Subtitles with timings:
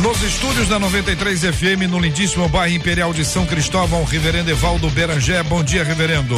[0.00, 5.42] Nos estúdios da 93 FM, no lindíssimo bairro Imperial de São Cristóvão, Reverendo Evaldo Berangé.
[5.42, 6.34] Bom dia, Reverendo.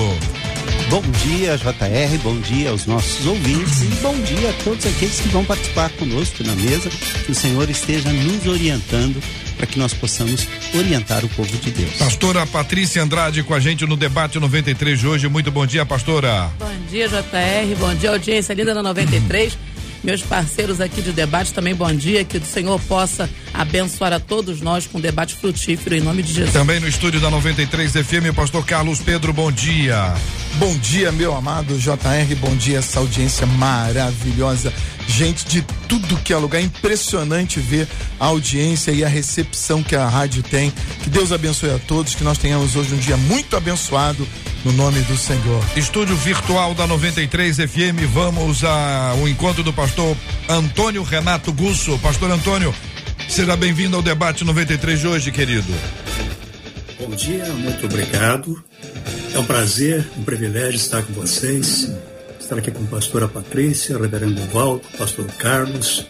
[0.91, 5.29] Bom dia, JR, bom dia aos nossos ouvintes e bom dia a todos aqueles que
[5.29, 6.91] vão participar conosco na mesa.
[7.25, 9.23] Que o Senhor esteja nos orientando
[9.57, 11.93] para que nós possamos orientar o povo de Deus.
[11.93, 15.29] Pastora Patrícia Andrade com a gente no debate 93 de hoje.
[15.29, 16.51] Muito bom dia, pastora.
[16.59, 17.77] Bom dia, JR.
[17.79, 19.57] Bom dia, audiência linda da 93
[20.05, 24.61] meus parceiros aqui de debate também bom dia, que o Senhor possa abençoar a todos
[24.61, 26.53] nós com um debate frutífero em nome de Jesus.
[26.53, 30.15] Também no estúdio da 93 FM, pastor Carlos Pedro, bom dia.
[30.57, 34.73] Bom dia, meu amado JR, bom dia essa audiência maravilhosa.
[35.07, 37.87] Gente de tudo que é lugar, impressionante ver
[38.19, 40.73] a audiência e a recepção que a rádio tem.
[41.03, 44.27] Que Deus abençoe a todos, que nós tenhamos hoje um dia muito abençoado
[44.65, 45.63] no nome do Senhor.
[45.77, 50.17] Estúdio virtual da 93 FM, vamos ao encontro do pastor
[50.49, 51.99] Antônio Renato Gusso.
[51.99, 52.75] Pastor Antônio,
[53.29, 55.73] seja bem-vindo ao debate 93 de hoje, querido.
[56.99, 58.65] Bom dia, muito obrigado.
[59.35, 61.91] É um prazer, um privilégio estar com vocês,
[62.45, 66.07] estar aqui com a pastora Patrícia, reverendo Valdo, pastor Carlos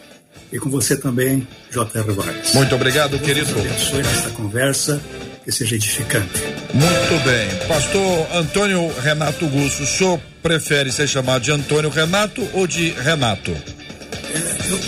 [0.52, 2.12] e com você também, J.R.
[2.12, 2.54] Vargas.
[2.54, 3.52] Muito obrigado, querido.
[3.52, 5.00] Deus abençoe nesta conversa
[5.44, 6.42] que seja edificante.
[6.72, 7.68] Muito bem.
[7.68, 13.52] Pastor Antônio Renato Gusso, o senhor prefere ser chamado de Antônio Renato ou de Renato?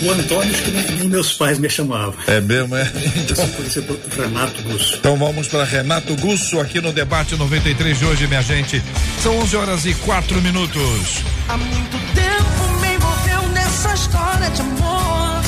[0.01, 2.13] O Antônio, acho que nem, nem, meus pais me chamavam.
[2.27, 2.91] É mesmo, é?
[3.15, 3.49] Então,
[4.17, 4.95] Renato Gusso.
[4.95, 8.83] Então vamos para Renato Gusso aqui no debate 93 de hoje, minha gente.
[9.21, 11.23] São 11 horas e 4 minutos.
[11.47, 15.41] Há muito tempo me envolveu nessa história de amor.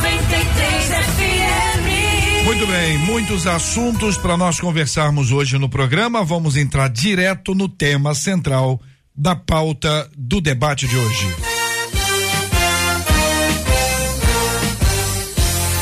[0.00, 2.44] 93 FM.
[2.44, 6.22] Muito bem, muitos assuntos para nós conversarmos hoje no programa.
[6.22, 8.80] Vamos entrar direto no tema central
[9.16, 11.53] da pauta do debate de hoje.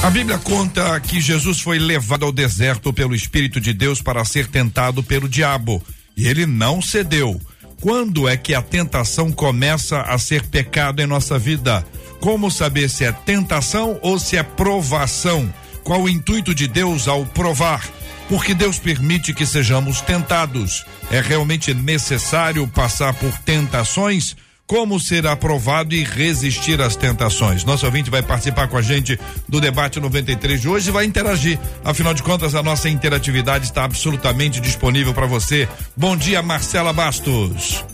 [0.03, 4.49] A Bíblia conta que Jesus foi levado ao deserto pelo Espírito de Deus para ser
[4.49, 5.81] tentado pelo diabo.
[6.17, 7.41] E ele não cedeu.
[7.81, 11.87] Quando é que a tentação começa a ser pecado em nossa vida?
[12.19, 15.53] Como saber se é tentação ou se é provação?
[15.85, 17.89] Qual o intuito de Deus ao provar?
[18.29, 20.85] Porque Deus permite que sejamos tentados.
[21.13, 24.37] É realmente necessário passar por tentações?
[24.67, 27.65] Como ser aprovado e resistir às tentações.
[27.65, 29.19] Nosso ouvinte vai participar com a gente
[29.49, 31.59] do debate 93 de hoje e vai interagir.
[31.85, 35.69] Afinal de contas, a nossa interatividade está absolutamente disponível para você.
[35.97, 37.85] Bom dia, Marcela Bastos.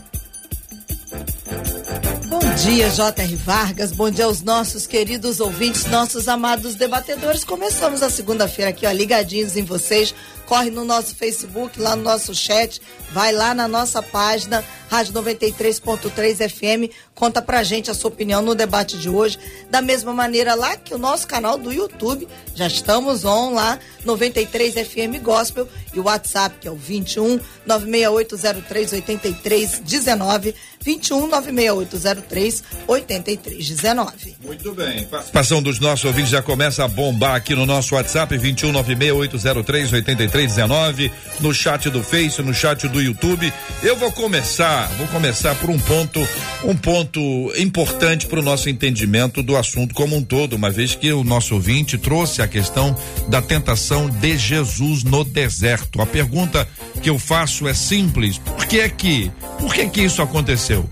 [2.26, 3.36] Bom dia, J.R.
[3.36, 3.92] Vargas.
[3.92, 7.42] Bom dia aos nossos queridos ouvintes, nossos amados debatedores.
[7.42, 10.14] Começamos a segunda-feira aqui, ó, ligadinhos em vocês.
[10.48, 12.80] Corre no nosso Facebook, lá no nosso chat,
[13.12, 18.54] vai lá na nossa página, Rádio 93.3 FM, conta pra gente a sua opinião no
[18.54, 19.38] debate de hoje.
[19.68, 24.74] Da mesma maneira lá que o nosso canal do YouTube, já estamos on lá, 93
[24.74, 34.36] FM Gospel, e o WhatsApp, que é o 21 96803 8319, 21 96803 8319.
[34.44, 35.04] Muito bem.
[35.04, 41.12] Participação dos nossos ouvintes já começa a bombar aqui no nosso WhatsApp, 21 96803 8319,
[41.40, 43.52] no chat do Face, no chat do YouTube.
[43.82, 46.26] Eu vou começar, vou começar por um ponto,
[46.64, 47.20] um ponto
[47.58, 51.54] importante para o nosso entendimento do assunto como um todo, uma vez que o nosso
[51.54, 52.96] ouvinte trouxe a questão
[53.28, 56.02] da tentação de Jesus no deserto.
[56.02, 56.68] A pergunta
[57.02, 60.88] que eu faço é simples: por que é que, por que que isso aconteceu?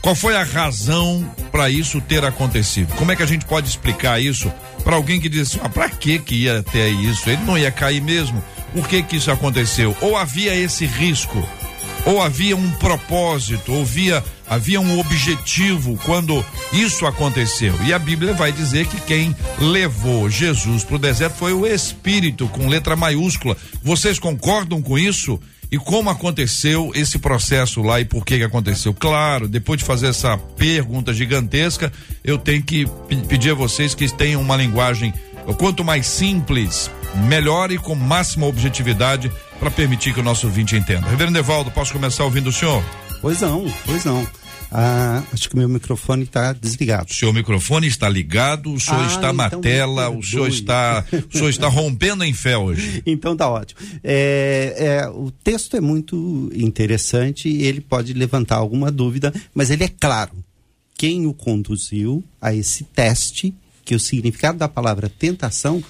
[0.00, 2.94] Qual foi a razão para isso ter acontecido?
[2.96, 4.52] Como é que a gente pode explicar isso
[4.82, 7.30] para alguém que diz assim, ah, para que que ia ter isso?
[7.30, 8.44] Ele não ia cair mesmo?
[8.74, 9.96] Por que que isso aconteceu?
[10.02, 11.42] Ou havia esse risco?
[12.04, 13.72] Ou havia um propósito?
[13.72, 17.74] Ou havia havia um objetivo quando isso aconteceu.
[17.84, 22.48] E a Bíblia vai dizer que quem levou Jesus para o deserto foi o Espírito,
[22.48, 23.56] com letra maiúscula.
[23.82, 25.40] Vocês concordam com isso?
[25.70, 28.94] E como aconteceu esse processo lá e por que que aconteceu?
[28.94, 31.92] Claro, depois de fazer essa pergunta gigantesca,
[32.22, 32.86] eu tenho que
[33.28, 35.12] pedir a vocês que tenham uma linguagem
[35.58, 36.90] quanto mais simples,
[37.28, 41.08] melhor e com máxima objetividade para permitir que o nosso ouvinte entenda.
[41.08, 42.82] Reverendo Evaldo, posso começar ouvindo o senhor?
[43.24, 44.28] Pois não, pois não.
[44.70, 47.10] Ah, acho que meu microfone está desligado.
[47.10, 50.46] O seu microfone está ligado, o senhor Ah, está na então tela, me o senhor
[50.46, 53.02] está, o senhor está rompendo em fé hoje.
[53.06, 53.80] Então tá ótimo.
[54.02, 59.84] É, é, o texto é muito interessante e ele pode levantar alguma dúvida, mas ele
[59.84, 60.32] é claro.
[60.94, 63.54] Quem o conduziu a esse teste,
[63.86, 65.82] que o significado da palavra tentação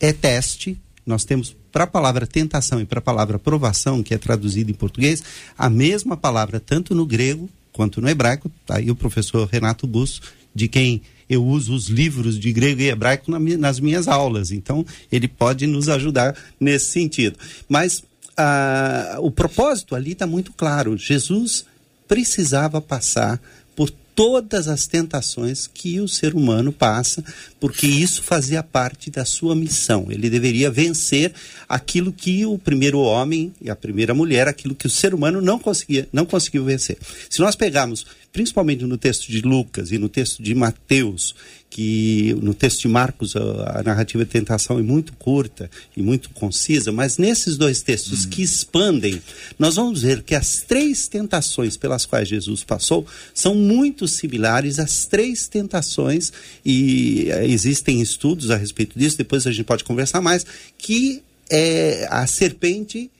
[0.00, 0.80] é teste.
[1.04, 4.74] Nós temos para a palavra tentação e para a palavra provação, que é traduzida em
[4.74, 5.22] português,
[5.56, 8.50] a mesma palavra tanto no grego quanto no hebraico.
[8.66, 10.20] Tá aí o professor Renato Busso,
[10.54, 14.50] de quem eu uso os livros de grego e hebraico nas minhas aulas.
[14.50, 17.38] Então, ele pode nos ajudar nesse sentido.
[17.66, 18.04] Mas
[18.36, 20.96] ah, o propósito ali está muito claro.
[20.96, 21.64] Jesus
[22.06, 23.40] precisava passar
[23.74, 27.24] por todas as tentações que o ser humano passa,
[27.58, 30.06] porque isso fazia parte da sua missão.
[30.10, 31.32] Ele deveria vencer
[31.68, 35.58] aquilo que o primeiro homem e a primeira mulher, aquilo que o ser humano não
[35.58, 36.98] conseguia, não conseguiu vencer.
[37.30, 41.34] Se nós pegarmos, principalmente no texto de Lucas e no texto de Mateus,
[41.68, 46.30] que no texto de Marcos a, a narrativa de tentação é muito curta e muito
[46.30, 49.20] concisa, mas nesses dois textos que expandem,
[49.58, 55.06] nós vamos ver que as três tentações pelas quais Jesus passou são muito similares às
[55.06, 56.32] três tentações
[56.64, 60.46] e eh, existem estudos a respeito disso, depois a gente pode conversar mais,
[60.78, 63.10] que eh, a serpente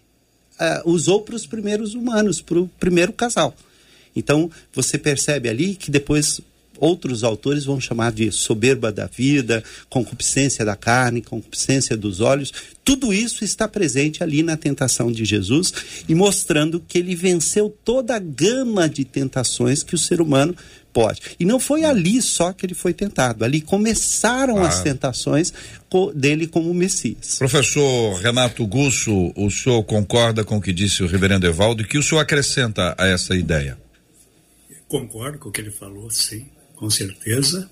[0.58, 3.54] ah, usou para os primeiros humanos, para o primeiro casal.
[4.14, 6.40] Então, você percebe ali que depois
[6.78, 12.52] outros autores vão chamar de soberba da vida, concupiscência da carne, concupiscência dos olhos.
[12.84, 15.72] Tudo isso está presente ali na tentação de Jesus
[16.08, 20.56] e mostrando que ele venceu toda a gama de tentações que o ser humano
[20.92, 21.20] pode.
[21.38, 24.82] E não foi ali só que ele foi tentado, ali começaram as Ah.
[24.82, 25.52] tentações
[25.88, 27.36] co- dele como Messias.
[27.38, 31.96] Professor Renato Gusso, o senhor concorda com o que disse o reverendo Evaldo e que
[31.96, 33.78] o senhor acrescenta a essa ideia?
[34.92, 36.44] Concordo com o que ele falou, sim,
[36.76, 37.66] com certeza.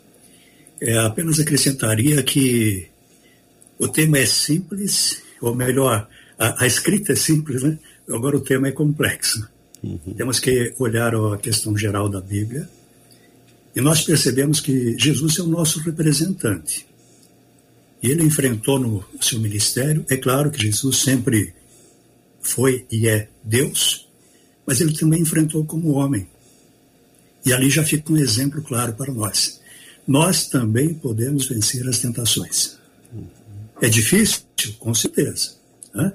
[0.81, 2.89] É, apenas acrescentaria que
[3.79, 6.09] o tema é simples, ou melhor,
[6.39, 7.79] a, a escrita é simples, né?
[8.09, 9.47] Agora o tema é complexo.
[10.17, 12.67] Temos que olhar a questão geral da Bíblia
[13.77, 16.87] e nós percebemos que Jesus é o nosso representante.
[18.03, 21.53] E ele enfrentou no seu ministério, é claro que Jesus sempre
[22.41, 24.09] foi e é Deus,
[24.65, 26.27] mas ele também enfrentou como homem.
[27.45, 29.61] E ali já fica um exemplo claro para nós.
[30.07, 32.79] Nós também podemos vencer as tentações.
[33.81, 34.43] É difícil?
[34.79, 35.53] Com certeza.
[35.95, 36.13] né?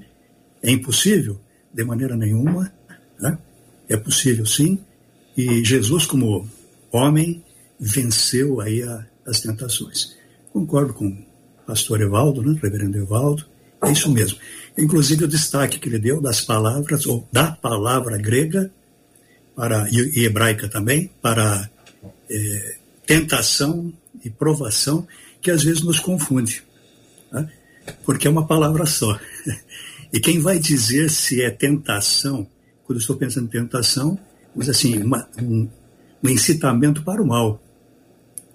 [0.62, 1.40] É impossível?
[1.72, 2.72] De maneira nenhuma.
[3.20, 3.38] né?
[3.88, 4.78] É possível sim.
[5.36, 6.48] E Jesus, como
[6.92, 7.42] homem,
[7.78, 10.14] venceu aí a- as tentações.
[10.52, 11.16] Concordo com o
[11.66, 12.58] pastor Evaldo, né?
[12.62, 13.44] reverendo Evaldo.
[13.82, 14.38] É isso mesmo.
[14.78, 18.70] Inclusive o destaque que ele deu das palavras, ou da palavra grega,
[19.56, 21.68] para, e, e hebraica também, para
[22.30, 22.76] eh,
[23.06, 23.92] tentação
[24.24, 25.06] e provação,
[25.40, 26.62] que às vezes nos confunde.
[27.32, 27.50] né?
[28.04, 29.18] Porque é uma palavra só.
[30.12, 32.46] E quem vai dizer se é tentação,
[32.84, 34.16] quando eu estou pensando em tentação,
[34.54, 35.68] mas assim, uma- um,
[36.22, 37.60] um incitamento para o mal.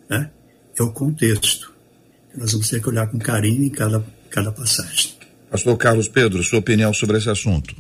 [0.10, 0.32] né?
[0.80, 1.74] É o contexto.
[2.36, 5.12] Nós vamos ter que olhar com carinho em cada, cada passagem.
[5.52, 7.76] Pastor Carlos Pedro, sua opinião sobre esse assunto?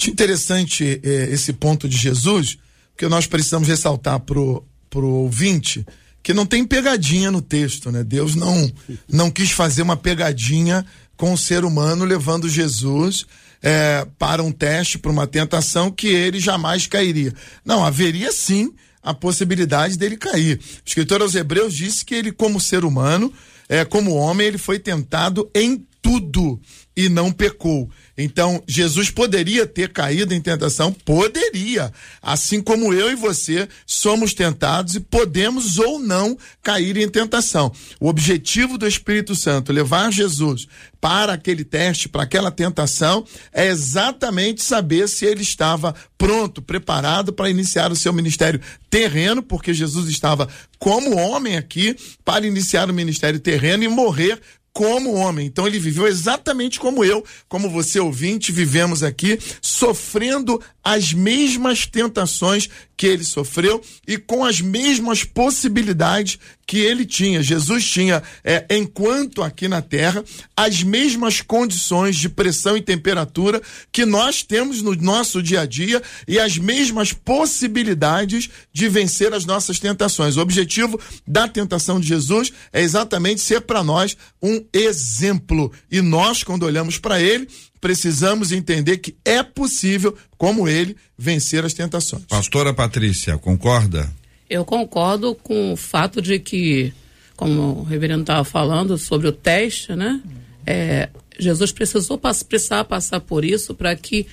[0.00, 2.56] Acho interessante eh, esse ponto de Jesus,
[2.96, 5.84] porque nós precisamos ressaltar pro, pro ouvinte
[6.22, 8.02] que não tem pegadinha no texto, né?
[8.02, 8.72] Deus não,
[9.06, 10.84] não quis fazer uma pegadinha
[11.14, 13.26] com o ser humano, levando Jesus
[13.62, 17.32] eh, para um teste, para uma tentação que ele jamais cairia.
[17.64, 18.72] Não, haveria sim
[19.02, 20.58] a possibilidade dele cair.
[20.58, 23.32] O escritor aos Hebreus disse que ele, como ser humano,
[23.68, 26.58] é, como homem, ele foi tentado em tudo
[26.96, 27.90] e não pecou.
[28.18, 30.90] Então, Jesus poderia ter caído em tentação?
[30.92, 31.92] Poderia.
[32.22, 37.70] Assim como eu e você somos tentados e podemos ou não cair em tentação.
[38.00, 40.66] O objetivo do Espírito Santo, levar Jesus
[40.98, 47.50] para aquele teste, para aquela tentação, é exatamente saber se ele estava pronto, preparado para
[47.50, 51.94] iniciar o seu ministério terreno, porque Jesus estava como homem aqui
[52.24, 54.40] para iniciar o ministério terreno e morrer
[54.76, 55.46] como homem.
[55.46, 62.70] Então ele viveu exatamente como eu, como você ouvinte, vivemos aqui, sofrendo as mesmas tentações
[62.96, 67.42] que ele sofreu e com as mesmas possibilidades que ele tinha.
[67.42, 70.24] Jesus tinha, é, enquanto aqui na Terra,
[70.56, 76.00] as mesmas condições de pressão e temperatura que nós temos no nosso dia a dia
[76.26, 80.36] e as mesmas possibilidades de vencer as nossas tentações.
[80.36, 85.72] O objetivo da tentação de Jesus é exatamente ser para nós um exemplo.
[85.90, 87.48] E nós, quando olhamos para ele,
[87.86, 92.24] precisamos entender que é possível, como ele, vencer as tentações.
[92.24, 94.12] Pastora Patrícia, concorda?
[94.50, 96.92] Eu concordo com o fato de que,
[97.36, 100.20] como o reverendo estava falando sobre o teste, né?
[100.66, 104.26] É, Jesus precisou precisar passar por isso para que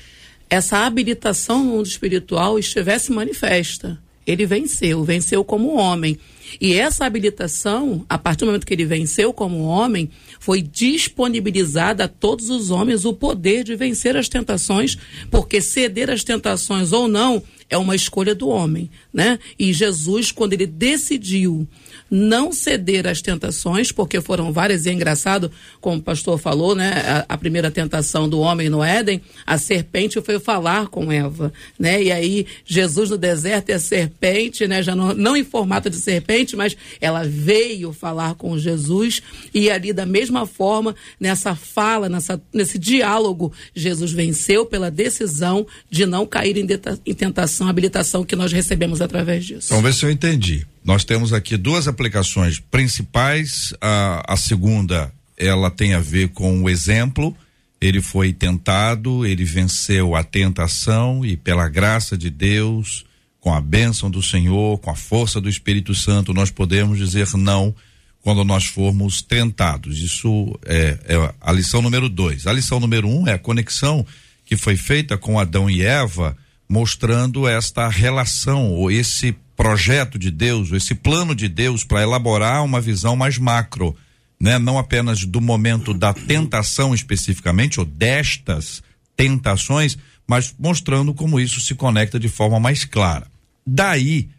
[0.49, 3.99] essa habilitação no mundo espiritual estivesse manifesta.
[4.25, 6.17] Ele venceu, venceu como homem.
[6.59, 12.07] E essa habilitação, a partir do momento que ele venceu como homem, foi disponibilizada a
[12.07, 14.97] todos os homens o poder de vencer as tentações,
[15.29, 19.39] porque ceder às tentações ou não é uma escolha do homem, né?
[19.57, 21.67] E Jesus, quando ele decidiu
[22.15, 25.51] não ceder às tentações, porque foram várias, e é engraçado,
[25.81, 26.91] como o pastor falou, né?
[27.27, 32.03] A, a, primeira tentação do homem no Éden, a serpente foi falar com Eva, né?
[32.03, 34.83] E aí, Jesus no deserto e a serpente, né?
[34.83, 39.91] Já não, não em formato de serpente, mas ela veio falar com Jesus, e ali,
[39.91, 46.57] da mesma forma, nessa fala, nessa, nesse diálogo, Jesus venceu pela decisão de não cair
[46.57, 46.67] em,
[47.07, 49.69] em tentação, habilitação que nós recebemos através disso.
[49.69, 50.63] Vamos ver se eu entendi.
[50.83, 53.73] Nós temos aqui duas aplicações principais.
[53.79, 57.35] A, a segunda, ela tem a ver com o exemplo.
[57.79, 63.05] Ele foi tentado, ele venceu a tentação e pela graça de Deus,
[63.39, 67.75] com a bênção do Senhor, com a força do Espírito Santo, nós podemos dizer não
[68.21, 69.99] quando nós formos tentados.
[69.99, 72.47] Isso é, é a lição número dois.
[72.47, 74.05] A lição número um é a conexão
[74.45, 80.71] que foi feita com Adão e Eva, mostrando esta relação ou esse projeto de Deus,
[80.71, 83.95] esse plano de Deus para elaborar uma visão mais macro,
[84.39, 84.57] né?
[84.57, 88.81] Não apenas do momento da tentação especificamente ou destas
[89.15, 93.27] tentações, mas mostrando como isso se conecta de forma mais clara.
[93.65, 94.29] Daí,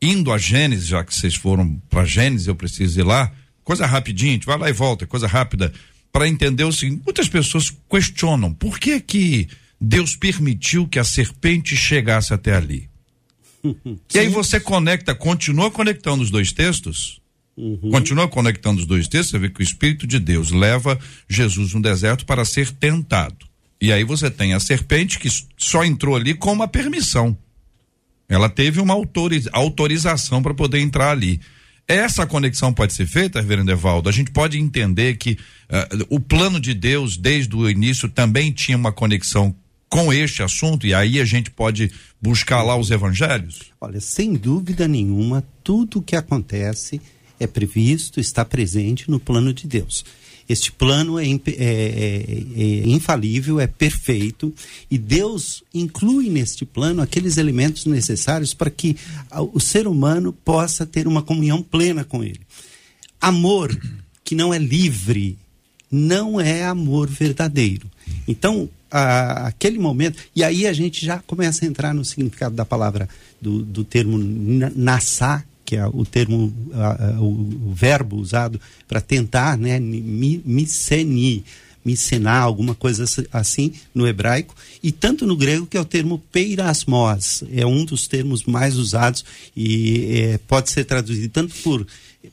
[0.00, 3.32] indo a Gênesis, já que vocês foram para Gênesis, eu preciso ir lá,
[3.64, 5.72] coisa rapidinha, a gente vai lá e volta, coisa rápida,
[6.12, 9.48] para entender o seguinte, muitas pessoas questionam, por que que
[9.80, 12.88] Deus permitiu que a serpente chegasse até ali?
[14.14, 17.20] e aí você conecta, continua conectando os dois textos,
[17.56, 17.90] uhum.
[17.90, 21.82] continua conectando os dois textos, você vê que o Espírito de Deus leva Jesus no
[21.82, 23.46] deserto para ser tentado.
[23.80, 27.36] E aí você tem a serpente que só entrou ali com uma permissão.
[28.28, 31.40] Ela teve uma autoriz, autorização para poder entrar ali.
[31.86, 34.10] Essa conexão pode ser feita, Reverendo Evaldo?
[34.10, 35.38] A gente pode entender que
[35.70, 39.56] uh, o plano de Deus, desde o início, também tinha uma conexão
[39.88, 41.90] com este assunto e aí a gente pode
[42.20, 43.72] buscar lá os evangelhos?
[43.80, 47.00] Olha, sem dúvida nenhuma, tudo o que acontece
[47.40, 50.04] é previsto, está presente no plano de Deus.
[50.48, 51.62] Este plano é, é, é,
[52.56, 54.52] é, infalível, é perfeito,
[54.90, 58.96] e Deus inclui neste plano aqueles elementos necessários para que
[59.52, 62.40] o ser humano possa ter uma comunhão plena com Ele.
[63.20, 63.78] Amor
[64.24, 65.36] que não é livre
[65.90, 67.90] não é amor verdadeiro.
[68.26, 70.18] Então, a, aquele momento.
[70.34, 73.08] E aí a gente já começa a entrar no significado da palavra,
[73.40, 74.18] do, do termo
[74.74, 80.42] nassá, que é o termo, a, a, o, o, verbo usado para tentar, né, mi,
[80.44, 81.44] miceni,
[81.84, 87.44] micenar, alguma coisa assim no hebraico, e tanto no grego que é o termo peirasmos,
[87.52, 89.24] é um dos termos mais usados
[89.56, 91.86] e é, pode ser traduzido tanto por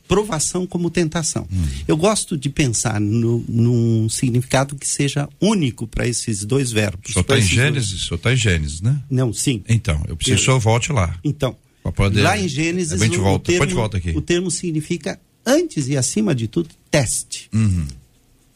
[0.08, 1.48] provação como tentação.
[1.52, 1.66] Hum.
[1.88, 7.14] Eu gosto de pensar no, num significado que seja único para esses dois verbos.
[7.14, 9.00] Só está em Gênesis, só está em Gênesis, né?
[9.10, 9.64] Não, sim.
[9.68, 11.18] Então, eu preciso que eu volte lá.
[11.24, 11.56] Então,
[11.96, 12.22] poder...
[12.22, 14.10] lá em Gênesis, o, volta, o, termo, volta aqui.
[14.12, 17.50] o termo significa, antes e acima de tudo, teste.
[17.54, 17.88] Uhum.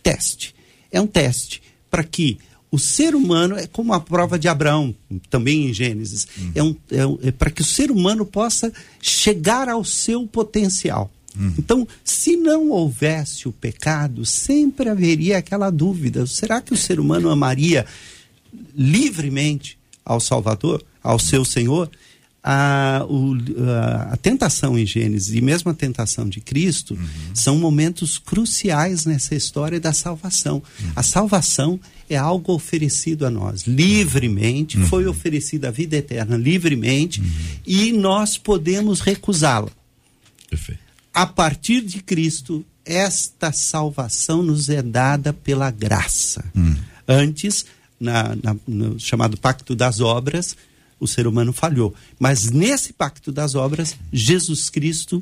[0.02, 0.56] Teste.
[0.92, 2.38] É um teste para que
[2.72, 4.96] o ser humano é como a prova de Abraão,
[5.30, 6.28] também em Gênesis.
[6.38, 6.52] Uhum.
[6.56, 8.72] É, um, é, um, é para que o ser humano possa
[9.02, 11.12] chegar ao seu potencial.
[11.38, 11.54] Uhum.
[11.58, 17.30] Então, se não houvesse o pecado, sempre haveria aquela dúvida: será que o ser humano
[17.30, 17.86] amaria
[18.76, 21.90] livremente ao Salvador, ao seu Senhor?
[22.42, 23.36] A, o,
[23.68, 27.36] a, a, tentação em Gênesis e mesmo a tentação de Cristo uhum.
[27.36, 30.64] são momentos cruciais nessa história da salvação.
[30.80, 30.92] Uhum.
[30.96, 34.88] A salvação é algo oferecido a nós livremente, uhum.
[34.88, 37.28] foi oferecida a vida eterna livremente uhum.
[37.68, 39.70] e nós podemos recusá-la.
[40.50, 40.89] Perfeito
[41.22, 46.44] a partir de Cristo, esta salvação nos é dada pela graça.
[47.08, 47.66] Antes,
[48.00, 50.56] na, na- no chamado pacto das obras,
[51.00, 51.94] o ser humano falhou.
[52.20, 55.22] Mas nesse pacto das obras, Jesus Cristo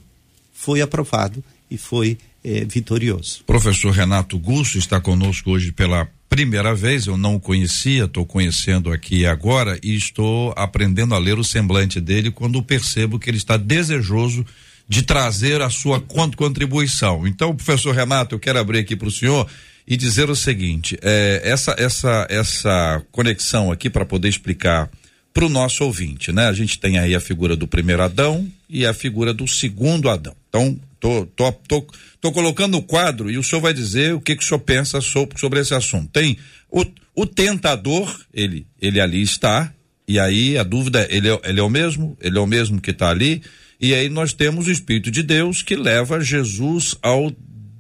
[0.53, 3.43] foi aprovado e foi eh, vitorioso.
[3.45, 7.07] Professor Renato Gusso está conosco hoje pela primeira vez.
[7.07, 11.99] Eu não o conhecia, estou conhecendo aqui agora e estou aprendendo a ler o semblante
[11.99, 14.66] dele quando percebo que ele está desejoso de
[15.03, 17.27] trazer a sua con- contribuição.
[17.27, 19.47] Então, professor Renato, eu quero abrir aqui para o senhor
[19.85, 24.89] e dizer o seguinte: eh, essa essa essa conexão aqui para poder explicar
[25.33, 26.47] para o nosso ouvinte, né?
[26.47, 30.35] A gente tem aí a figura do primeiro Adão e a figura do segundo Adão.
[30.49, 31.87] Então, tô, tô, tô,
[32.19, 34.99] tô colocando o quadro e o senhor vai dizer o que, que o senhor pensa
[34.99, 36.09] sobre, sobre esse assunto.
[36.11, 36.37] Tem
[36.71, 39.71] o, o tentador, ele, ele ali está,
[40.07, 42.17] e aí a dúvida é, ele é, ele é o mesmo?
[42.19, 43.43] Ele é o mesmo que está ali?
[43.79, 47.31] E aí nós temos o Espírito de Deus que leva Jesus ao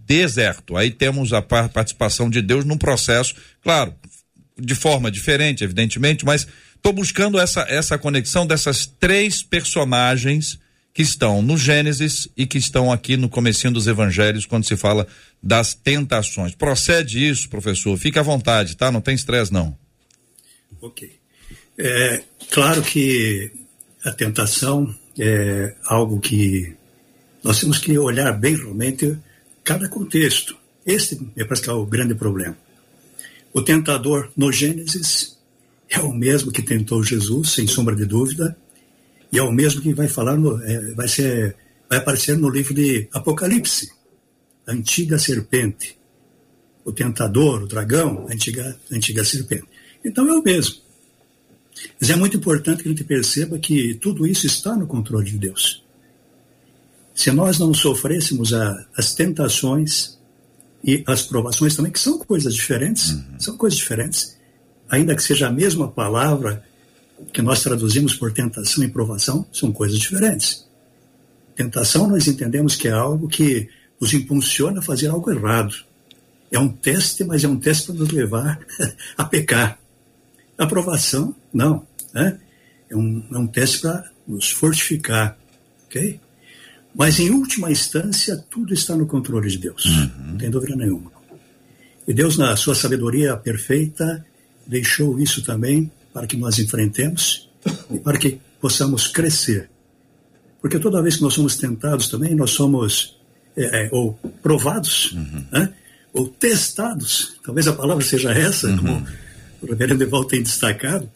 [0.05, 0.77] deserto.
[0.77, 3.93] Aí temos a par- participação de Deus num processo, claro,
[4.59, 10.59] de forma diferente, evidentemente, mas estou buscando essa, essa conexão dessas três personagens
[10.93, 15.05] que estão no Gênesis e que estão aqui no comecinho dos evangelhos quando se fala
[15.43, 16.55] das tentações.
[16.55, 17.95] Procede isso, professor.
[17.97, 18.91] Fique à vontade, tá?
[18.91, 19.77] Não tem estresse não.
[20.81, 21.11] Ok.
[21.77, 23.51] É claro que
[24.03, 26.75] a tentação é algo que
[27.43, 29.17] nós temos que olhar bem realmente
[29.63, 30.55] cada contexto.
[30.85, 32.57] Esse é parece que é o grande problema.
[33.53, 35.37] O tentador no Gênesis
[35.89, 38.57] é o mesmo que tentou Jesus, sem sombra de dúvida,
[39.31, 41.55] e é o mesmo que vai falar no, é, vai ser
[41.89, 43.89] vai aparecer no livro de Apocalipse,
[44.67, 45.97] a antiga serpente,
[46.83, 49.65] o tentador, o dragão, a antiga a antiga serpente.
[50.03, 50.86] Então é o mesmo.
[51.99, 55.37] Mas é muito importante que a gente perceba que tudo isso está no controle de
[55.37, 55.83] Deus.
[57.13, 60.17] Se nós não sofrêssemos a, as tentações
[60.83, 64.37] e as provações também, que são coisas diferentes, são coisas diferentes,
[64.89, 66.63] ainda que seja a mesma palavra
[67.33, 70.67] que nós traduzimos por tentação e provação, são coisas diferentes.
[71.55, 73.67] Tentação nós entendemos que é algo que
[73.99, 75.73] nos impulsiona a fazer algo errado.
[76.51, 78.59] É um teste, mas é um teste para nos levar
[79.17, 79.79] a pecar.
[80.57, 81.85] Aprovação, não.
[82.13, 82.39] Né?
[82.89, 85.37] É, um, é um teste para nos fortificar.
[85.85, 86.19] ok?
[86.95, 89.85] Mas, em última instância, tudo está no controle de Deus.
[90.17, 91.11] Não tem dúvida nenhuma.
[92.07, 94.25] E Deus, na sua sabedoria perfeita,
[94.65, 97.49] deixou isso também para que nós enfrentemos
[97.91, 99.69] e para que possamos crescer.
[100.61, 103.17] Porque toda vez que nós somos tentados também, nós somos
[103.55, 105.15] é, é, ou provados,
[105.51, 105.73] né?
[106.13, 109.05] ou testados, talvez a palavra seja essa, como
[109.61, 111.09] o reverendo Evaldo tem destacado,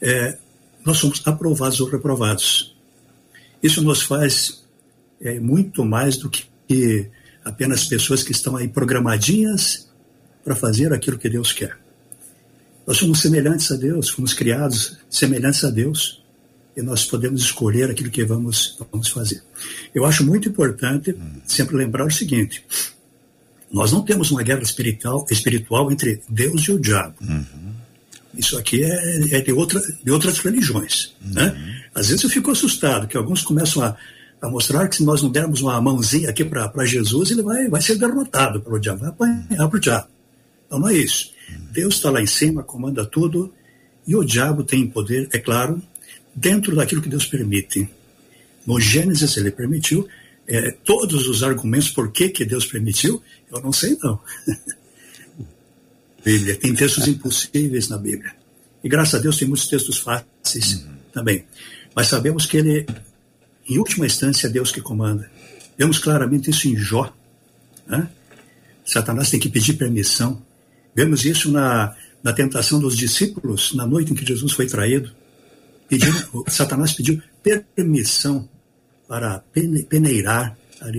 [0.00, 0.38] é,
[0.84, 2.74] nós somos aprovados ou reprovados.
[3.62, 4.64] Isso nos faz
[5.20, 7.10] é, muito mais do que
[7.44, 9.88] apenas pessoas que estão aí programadinhas
[10.44, 11.78] para fazer aquilo que Deus quer.
[12.86, 16.22] Nós somos semelhantes a Deus, fomos criados semelhantes a Deus
[16.76, 19.42] e nós podemos escolher aquilo que vamos, vamos fazer.
[19.94, 22.64] Eu acho muito importante sempre lembrar o seguinte:
[23.70, 27.14] nós não temos uma guerra espiritual, espiritual entre Deus e o diabo.
[28.36, 31.14] Isso aqui é, é de, outra, de outras religiões.
[31.20, 31.84] Né?
[31.94, 33.96] Às vezes eu fico assustado que alguns começam a,
[34.40, 37.82] a mostrar que se nós não dermos uma mãozinha aqui para Jesus, ele vai, vai
[37.82, 40.08] ser derrotado pelo diabo, vai apanhar para o diabo.
[40.66, 41.30] Então não é isso.
[41.70, 43.52] Deus está lá em cima, comanda tudo,
[44.06, 45.80] e o diabo tem poder, é claro,
[46.34, 47.88] dentro daquilo que Deus permite.
[48.66, 50.08] No Gênesis ele permitiu,
[50.46, 54.18] é, todos os argumentos por que, que Deus permitiu, eu não sei não.
[56.24, 58.32] Bíblia, tem textos impossíveis na Bíblia.
[58.82, 61.44] E graças a Deus tem muitos textos fáceis também.
[61.94, 62.86] Mas sabemos que ele,
[63.68, 65.30] em última instância, é Deus que comanda.
[65.76, 67.12] Vemos claramente isso em Jó.
[67.86, 68.08] Né?
[68.84, 70.42] Satanás tem que pedir permissão.
[70.94, 75.12] Vemos isso na, na tentação dos discípulos, na noite em que Jesus foi traído.
[76.48, 77.20] Satanás pediu
[77.74, 78.48] permissão
[79.06, 80.56] para pene, peneirar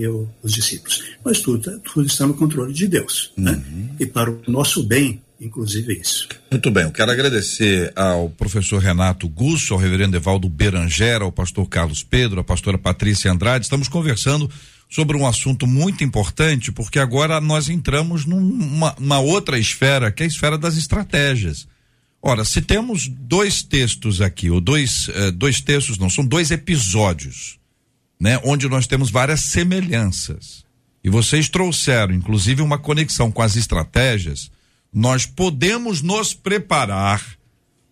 [0.08, 1.02] o, os discípulos.
[1.24, 3.32] Mas tudo, tudo está no controle de Deus.
[3.36, 3.62] Né?
[3.98, 6.28] E para o nosso bem, inclusive isso.
[6.50, 11.68] Muito bem, eu quero agradecer ao professor Renato Gusso, ao reverendo Evaldo Berangera, ao pastor
[11.68, 13.64] Carlos Pedro, à pastora Patrícia Andrade.
[13.64, 14.50] Estamos conversando
[14.88, 20.26] sobre um assunto muito importante, porque agora nós entramos numa, numa outra esfera, que é
[20.26, 21.66] a esfera das estratégias.
[22.22, 27.58] Ora, se temos dois textos aqui, ou dois, eh, dois textos, não, são dois episódios,
[28.20, 30.64] né, onde nós temos várias semelhanças.
[31.02, 34.50] E vocês trouxeram, inclusive, uma conexão com as estratégias.
[34.92, 37.22] Nós podemos nos preparar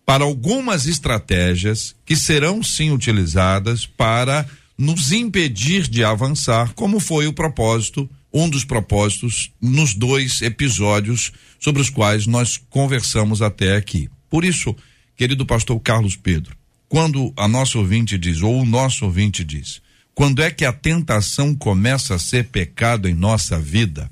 [0.05, 4.45] para algumas estratégias que serão sim utilizadas para
[4.77, 11.81] nos impedir de avançar, como foi o propósito um dos propósitos nos dois episódios sobre
[11.81, 14.09] os quais nós conversamos até aqui.
[14.29, 14.75] Por isso,
[15.15, 16.57] querido pastor Carlos Pedro,
[16.89, 19.81] quando a nossa ouvinte diz, ou o nosso ouvinte diz,
[20.15, 24.09] quando é que a tentação começa a ser pecado em nossa vida?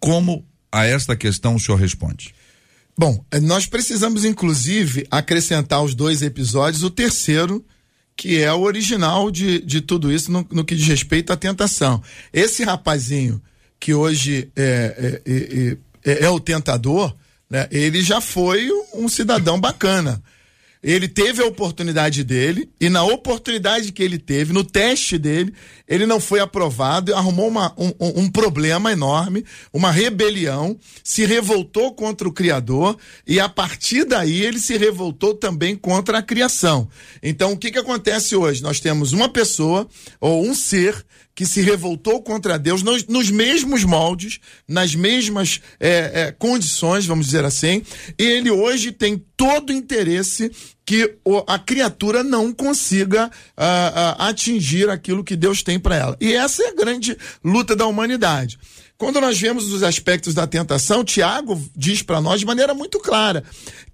[0.00, 2.34] Como a esta questão o senhor responde?
[2.96, 7.64] Bom, eh, nós precisamos inclusive acrescentar os dois episódios, o terceiro,
[8.16, 12.02] que é o original de, de tudo isso no, no que diz respeito à tentação.
[12.32, 13.40] Esse rapazinho
[13.78, 17.14] que hoje é, é, é, é, o tentador,
[17.48, 20.20] né, ele já foi um cidadão bacana.
[20.82, 25.52] Ele teve a oportunidade dele, e na oportunidade que ele teve, no teste dele,
[25.88, 32.28] ele não foi aprovado, arrumou uma, um, um, problema enorme, uma rebelião, se revoltou contra
[32.28, 36.88] o Criador, e a partir daí ele se revoltou também contra a criação.
[37.22, 38.62] Então, o que, que acontece hoje?
[38.62, 39.88] Nós temos uma pessoa,
[40.20, 41.04] ou um ser,
[41.38, 47.26] que se revoltou contra Deus nos, nos mesmos moldes, nas mesmas é, é, condições, vamos
[47.26, 47.80] dizer assim,
[48.18, 50.50] e ele hoje tem todo o interesse
[50.84, 56.16] que o, a criatura não consiga uh, uh, atingir aquilo que Deus tem para ela.
[56.20, 58.58] E essa é a grande luta da humanidade.
[58.98, 63.44] Quando nós vemos os aspectos da tentação, Tiago diz para nós de maneira muito clara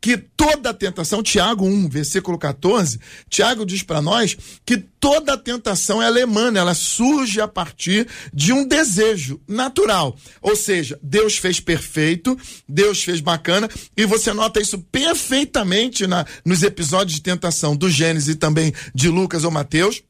[0.00, 6.06] que toda tentação, Tiago 1, versículo 14, Tiago diz para nós que toda tentação é
[6.06, 10.16] alemã, ela surge a partir de um desejo natural.
[10.40, 16.62] Ou seja, Deus fez perfeito, Deus fez bacana, e você nota isso perfeitamente na, nos
[16.62, 20.02] episódios de tentação do Gênesis e também de Lucas ou Mateus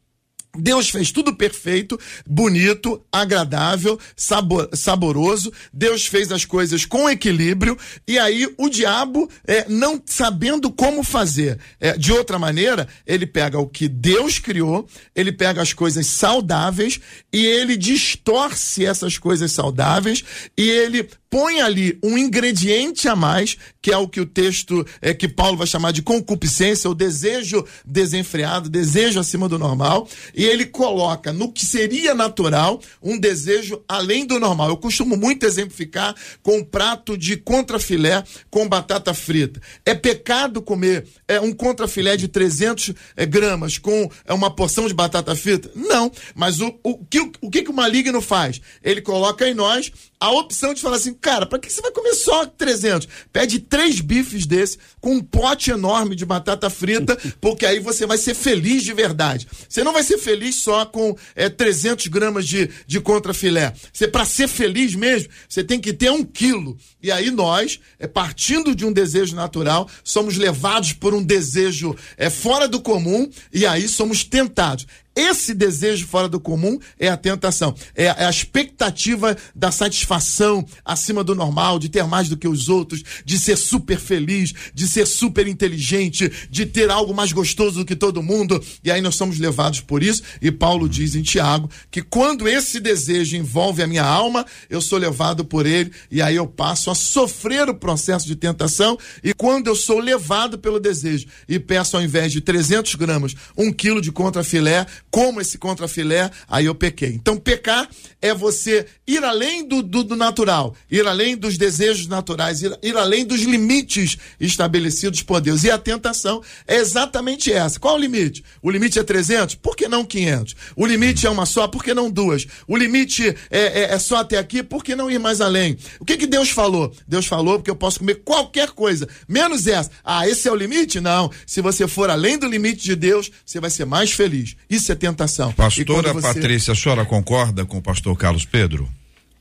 [0.57, 5.53] Deus fez tudo perfeito, bonito, agradável, sabor, saboroso.
[5.73, 7.77] Deus fez as coisas com equilíbrio.
[8.07, 13.59] E aí o diabo, é, não sabendo como fazer é, de outra maneira, ele pega
[13.59, 17.01] o que Deus criou, ele pega as coisas saudáveis
[17.33, 20.25] e ele distorce essas coisas saudáveis
[20.57, 25.13] e ele põe ali um ingrediente a mais, que é o que o texto é
[25.13, 30.65] que Paulo vai chamar de concupiscência, o desejo desenfreado, desejo acima do normal, e ele
[30.65, 34.69] coloca no que seria natural um desejo além do normal.
[34.69, 39.61] Eu costumo muito exemplificar com um prato de contrafilé com batata frita.
[39.85, 44.95] É pecado comer é, um contrafilé de 300 é, gramas com é, uma porção de
[44.95, 45.69] batata frita?
[45.75, 48.61] Não, mas o, o, que, o que, que o maligno faz?
[48.85, 52.13] Ele coloca em nós a opção de falar assim, cara, para que você vai comer
[52.13, 53.09] só 300?
[53.33, 58.19] Pede três bifes desse com um pote enorme de batata frita, porque aí você vai
[58.19, 59.49] ser feliz de verdade.
[59.67, 63.73] Você não vai ser feliz só com é, 300 gramas de, de contrafilé.
[63.91, 66.77] Você, para ser feliz mesmo, você tem que ter um quilo.
[67.03, 72.29] E aí nós, é, partindo de um desejo natural, somos levados por um desejo é,
[72.29, 74.87] fora do comum e aí somos tentados.
[75.17, 81.23] Esse desejo fora do comum é a tentação, é, é a expectativa da satisfação acima
[81.23, 85.07] do normal, de ter mais do que os outros, de ser super feliz, de ser
[85.07, 88.63] super inteligente, de ter algo mais gostoso do que todo mundo.
[88.83, 90.23] E aí nós somos levados por isso.
[90.43, 94.99] E Paulo diz em Tiago que quando esse desejo envolve a minha alma, eu sou
[94.99, 98.99] levado por ele e aí eu passo a sofrer o processo de tentação.
[99.23, 103.73] E quando eu sou levado pelo desejo e peço ao invés de 300 gramas, um
[103.73, 107.11] quilo de contrafilé, como esse contrafilé, aí eu pequei.
[107.11, 107.89] Então, pecar
[108.21, 112.97] é você ir além do, do, do natural, ir além dos desejos naturais, ir, ir,
[112.97, 115.63] além dos limites estabelecidos por Deus.
[115.63, 117.79] E a tentação é exatamente essa.
[117.79, 118.43] Qual o limite?
[118.61, 119.55] O limite é 300?
[119.55, 120.57] Por que não 500?
[120.75, 121.69] O limite é uma só?
[121.69, 122.45] Por que não duas?
[122.67, 124.65] O limite é, é, é só até aqui?
[124.65, 125.79] Por que não ir mais além?
[126.01, 126.93] O que, que Deus falou?
[127.07, 129.93] Deus falou porque eu posso comer qualquer coisa, menos essa.
[130.03, 130.99] Ah, esse é o limite?
[130.99, 131.31] Não.
[131.47, 134.57] Se você for além do limite de Deus, você vai ser mais feliz.
[134.69, 135.53] Isso é tentação.
[135.53, 136.27] Pastora você...
[136.27, 138.89] Patrícia, a senhora concorda com o pastor Carlos Pedro?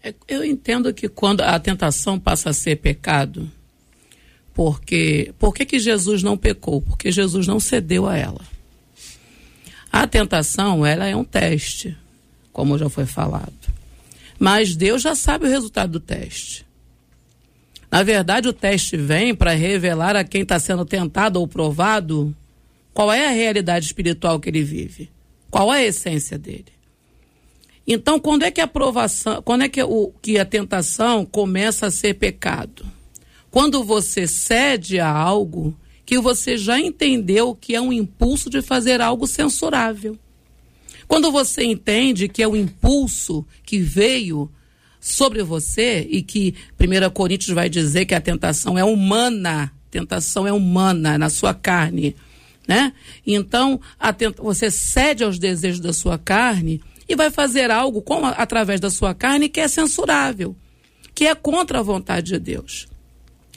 [0.03, 3.49] É, eu entendo que quando a tentação passa a ser pecado,
[4.53, 6.81] porque por que, que Jesus não pecou?
[6.81, 8.41] Porque Jesus não cedeu a ela.
[9.91, 11.95] A tentação, ela é um teste,
[12.51, 13.53] como já foi falado.
[14.37, 16.65] Mas Deus já sabe o resultado do teste.
[17.89, 22.35] Na verdade, o teste vem para revelar a quem está sendo tentado ou provado
[22.93, 25.12] qual é a realidade espiritual que ele vive.
[25.53, 26.73] Qual a essência dele?
[27.85, 31.91] Então, quando é que a aprovação, quando é que, o, que a tentação começa a
[31.91, 32.83] ser pecado?
[33.51, 38.99] Quando você cede a algo que você já entendeu que é um impulso de fazer
[38.99, 40.17] algo censurável.
[41.07, 44.49] Quando você entende que é o impulso que veio
[44.99, 50.51] sobre você e que 1 Coríntios vai dizer que a tentação é humana, tentação é
[50.51, 52.15] humana na sua carne
[52.67, 52.93] né?
[53.25, 53.79] Então,
[54.37, 59.13] você cede aos desejos da sua carne e vai fazer algo com, através da sua
[59.13, 60.55] carne que é censurável,
[61.13, 62.87] que é contra a vontade de Deus.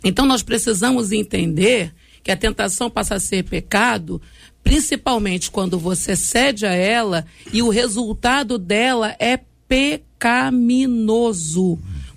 [0.04, 4.20] Então nós precisamos entender que a tentação passa a ser pecado,
[4.62, 10.68] principalmente quando você cede a ela e o resultado dela é pecaminoso.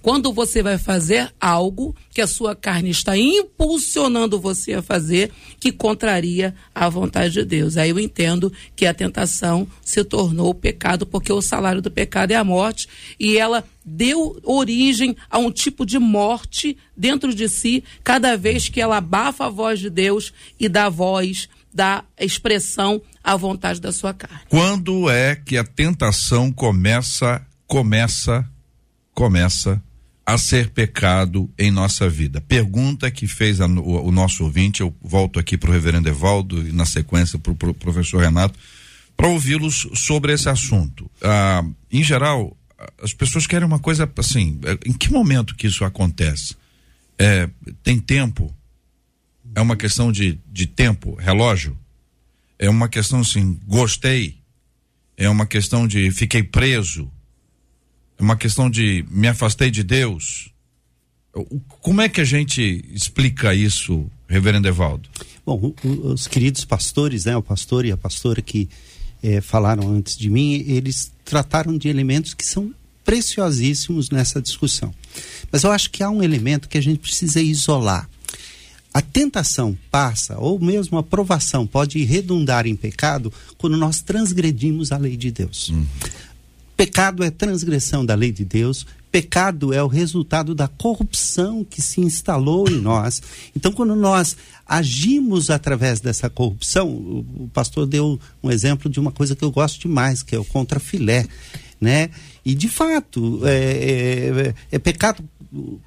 [0.01, 5.71] Quando você vai fazer algo que a sua carne está impulsionando você a fazer, que
[5.71, 7.75] contraria a vontade de Deus.
[7.75, 12.35] Aí eu entendo que a tentação se tornou pecado, porque o salário do pecado é
[12.35, 12.87] a morte,
[13.19, 18.79] e ela deu origem a um tipo de morte dentro de si, cada vez que
[18.79, 24.13] ela abafa a voz de Deus e dá voz, dá expressão à vontade da sua
[24.13, 24.39] carne.
[24.47, 28.47] Quando é que a tentação começa, começa,
[29.13, 29.81] começa
[30.33, 32.39] a ser pecado em nossa vida?
[32.39, 36.67] Pergunta que fez a, o, o, nosso ouvinte, eu volto aqui para o reverendo Evaldo
[36.67, 38.57] e na sequência para o pro professor Renato,
[39.17, 41.09] para ouvi-los sobre esse assunto.
[41.21, 42.55] Ah, em geral,
[43.01, 46.55] as pessoas querem uma coisa assim, é, em que momento que isso acontece?
[47.17, 47.49] É,
[47.83, 48.53] tem tempo?
[49.55, 51.77] É uma questão de, de tempo, relógio?
[52.59, 54.37] É uma questão assim, gostei?
[55.17, 57.11] É uma questão de fiquei preso?
[58.19, 60.51] É uma questão de me afastei de Deus?
[61.81, 65.07] Como é que a gente explica isso, reverendo Evaldo?
[65.45, 68.67] Bom, os queridos pastores, né, o pastor e a pastora que
[69.23, 72.73] eh, falaram antes de mim, eles trataram de elementos que são
[73.05, 74.93] preciosíssimos nessa discussão.
[75.51, 78.09] Mas eu acho que há um elemento que a gente precisa isolar.
[78.93, 84.97] A tentação passa, ou mesmo a provação pode redundar em pecado quando nós transgredimos a
[84.97, 85.69] lei de Deus.
[85.69, 85.85] Uhum.
[86.79, 91.99] Pecado é transgressão da lei de Deus, pecado é o resultado da corrupção que se
[91.99, 93.21] instalou em nós.
[93.53, 99.35] Então, quando nós agimos através dessa corrupção, o pastor deu um exemplo de uma coisa
[99.35, 101.27] que eu gosto demais, que é o contrafilé,
[101.81, 102.11] né?
[102.45, 105.21] E de fato, é, é, é pecado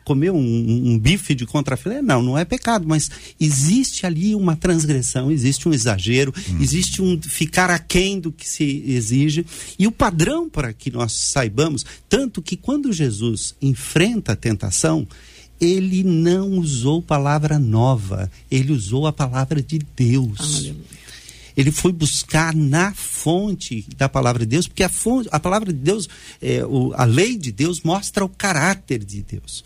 [0.05, 2.03] comer um, um, bife de contrafilé?
[2.03, 6.59] Não, não é pecado, mas existe ali uma transgressão, existe um exagero, hum.
[6.61, 9.47] existe um ficar aquém do que se exige.
[9.79, 15.07] E o padrão para que nós saibamos, tanto que quando Jesus enfrenta a tentação,
[15.61, 20.41] ele não usou palavra nova, ele usou a palavra de Deus.
[20.41, 21.02] Aleluia
[21.57, 25.79] ele foi buscar na fonte da palavra de Deus, porque a, fonte, a palavra de
[25.79, 26.09] Deus,
[26.41, 29.65] é, o, a lei de Deus mostra o caráter de Deus.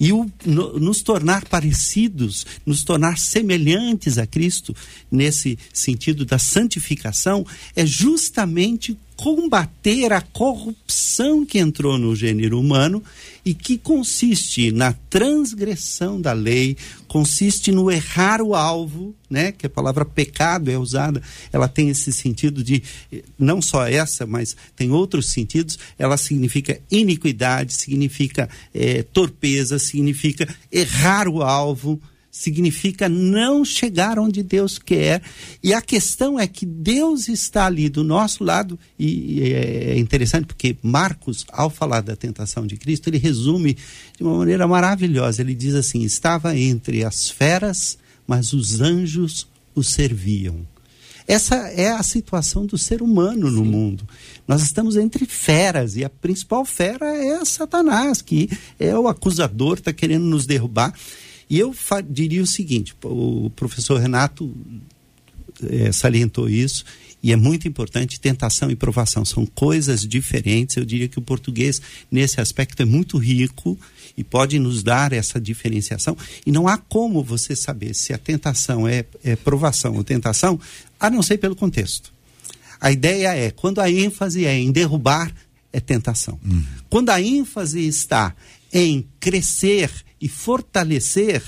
[0.00, 4.74] E o, no, nos tornar parecidos, nos tornar semelhantes a Cristo,
[5.10, 13.04] nesse sentido da santificação, é justamente combater a corrupção que entrou no gênero humano
[13.44, 16.74] e que consiste na transgressão da lei,
[17.06, 19.52] consiste no errar o alvo, né?
[19.52, 22.82] Que a palavra pecado é usada, ela tem esse sentido de
[23.38, 25.78] não só essa, mas tem outros sentidos.
[25.98, 32.00] Ela significa iniquidade, significa é, torpeza, significa errar o alvo
[32.30, 35.22] significa não chegar onde Deus quer.
[35.62, 40.76] E a questão é que Deus está ali do nosso lado, e é interessante porque
[40.82, 43.76] Marcos, ao falar da tentação de Cristo, ele resume
[44.16, 45.42] de uma maneira maravilhosa.
[45.42, 50.66] Ele diz assim: estava entre as feras, mas os anjos o serviam.
[51.26, 53.70] Essa é a situação do ser humano no Sim.
[53.70, 54.08] mundo.
[54.48, 59.92] Nós estamos entre feras e a principal fera é Satanás, que é o acusador, está
[59.92, 60.92] querendo nos derrubar.
[61.50, 61.74] E eu
[62.08, 64.54] diria o seguinte: o professor Renato
[65.68, 66.84] é, salientou isso,
[67.20, 70.76] e é muito importante: tentação e provação são coisas diferentes.
[70.76, 73.76] Eu diria que o português, nesse aspecto, é muito rico
[74.16, 76.16] e pode nos dar essa diferenciação.
[76.46, 80.58] E não há como você saber se a tentação é, é provação ou tentação,
[80.98, 82.12] a não ser pelo contexto.
[82.80, 85.34] A ideia é, quando a ênfase é em derrubar,
[85.72, 86.38] é tentação.
[86.44, 86.64] Uhum.
[86.88, 88.34] Quando a ênfase está
[88.72, 91.42] em crescer e fortalecer,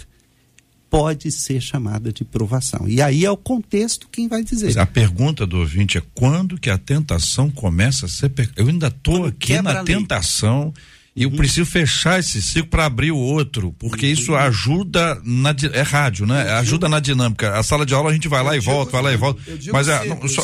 [0.88, 2.87] pode ser chamada de provação.
[2.87, 4.78] E aí é o contexto quem vai dizer.
[4.78, 8.30] a pergunta do ouvinte é quando que a tentação começa a ser.
[8.56, 10.72] Eu ainda estou aqui na tentação
[11.16, 11.37] e eu uhum.
[11.37, 14.12] preciso fechar esse ciclo para abrir o outro, porque uhum.
[14.12, 16.50] isso ajuda na é rádio, né?
[16.52, 17.58] Ajuda na dinâmica.
[17.58, 19.42] A sala de aula a gente vai lá eu e volta, vai lá e volta.
[19.72, 20.42] Mas é, não, só,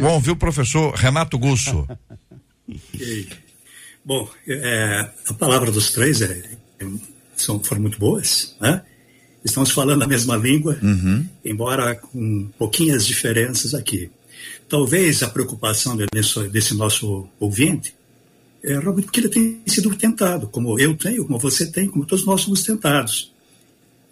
[0.00, 1.86] bom, viu o professor Renato Gusso.
[4.06, 6.42] Bom, é, a palavra dos três é,
[6.78, 6.84] é
[7.36, 8.82] são, foram muito boas, né?
[9.44, 11.26] Estamos falando a mesma língua, uhum.
[11.44, 14.10] embora com pouquinhas diferenças aqui.
[14.68, 17.94] Talvez a preocupação desse, desse nosso ouvinte
[18.62, 22.24] é realmente porque ele tem sido tentado, como eu tenho, como você tem, como todos
[22.24, 23.32] nós somos tentados.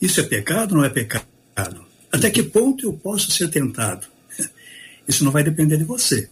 [0.00, 1.26] Isso é pecado ou não é pecado?
[2.10, 4.06] Até que ponto eu posso ser tentado?
[5.08, 6.28] Isso não vai depender de você.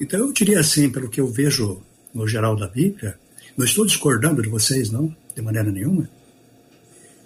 [0.00, 1.82] Então eu diria assim, pelo que eu vejo
[2.14, 3.18] no geral da Bíblia,
[3.58, 6.08] não estou discordando de vocês, não, de maneira nenhuma.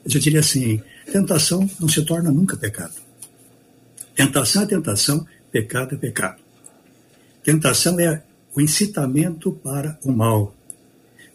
[0.03, 2.95] Eu diria assim: tentação não se torna nunca pecado.
[4.17, 6.41] Tentação é tentação, pecado é pecado.
[7.45, 8.23] Tentação é
[8.55, 10.55] o incitamento para o mal.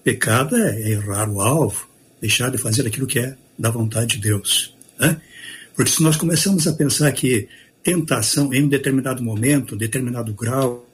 [0.03, 1.88] Pecado é errar o alvo,
[2.19, 4.75] deixar de fazer aquilo que é da vontade de Deus.
[4.99, 5.21] Né?
[5.75, 7.47] Porque se nós começamos a pensar que
[7.83, 10.88] tentação em um determinado momento, um determinado grau,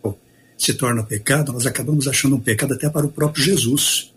[0.58, 4.14] se torna pecado, nós acabamos achando um pecado até para o próprio Jesus.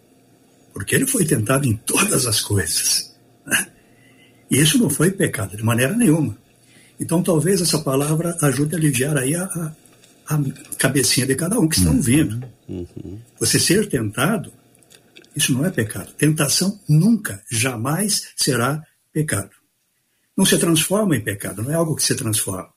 [0.73, 3.15] Porque ele foi tentado em todas as coisas.
[3.47, 3.67] Né?
[4.51, 6.37] E isso não foi pecado, de maneira nenhuma.
[6.99, 9.73] Então talvez essa palavra ajude a aliviar aí a, a,
[10.35, 10.41] a
[10.79, 12.43] cabecinha de cada um que está ouvindo.
[12.69, 13.19] Uhum.
[13.39, 14.53] Você ser tentado,
[15.35, 16.13] isso não é pecado.
[16.13, 19.51] Tentação nunca, jamais será pecado.
[20.37, 22.69] Não se transforma em pecado, não é algo que se transforma.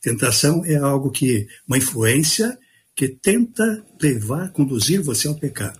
[0.00, 2.58] Tentação é algo que, uma influência
[2.94, 5.78] que tenta levar, conduzir você ao pecado.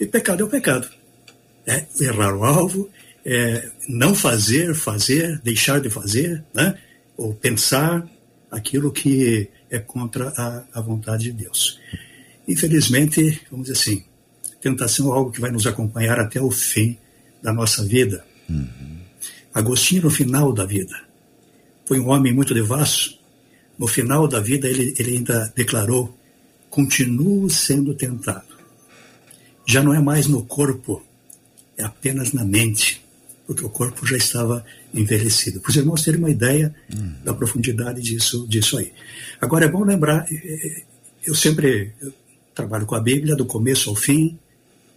[0.00, 0.88] E pecado é o pecado.
[1.66, 2.90] É errar o alvo,
[3.24, 6.76] é não fazer, fazer, deixar de fazer, né?
[7.16, 8.08] ou pensar
[8.50, 11.78] aquilo que é contra a, a vontade de Deus.
[12.46, 14.04] Infelizmente, vamos dizer assim,
[14.60, 16.98] tentação é algo que vai nos acompanhar até o fim
[17.42, 18.24] da nossa vida.
[19.54, 20.94] Agostinho, no final da vida,
[21.84, 23.18] foi um homem muito devasso.
[23.78, 26.16] No final da vida, ele, ele ainda declarou:
[26.70, 28.52] continuo sendo tentado.
[29.66, 31.02] Já não é mais no corpo,
[31.76, 33.04] é apenas na mente,
[33.46, 35.60] porque o corpo já estava envelhecido.
[35.60, 36.74] Para os irmãos terem uma ideia
[37.24, 38.92] da profundidade disso, disso aí.
[39.40, 40.82] Agora, é bom lembrar: eh, eh,
[41.24, 42.12] eu sempre eu
[42.54, 44.38] trabalho com a Bíblia do começo ao fim,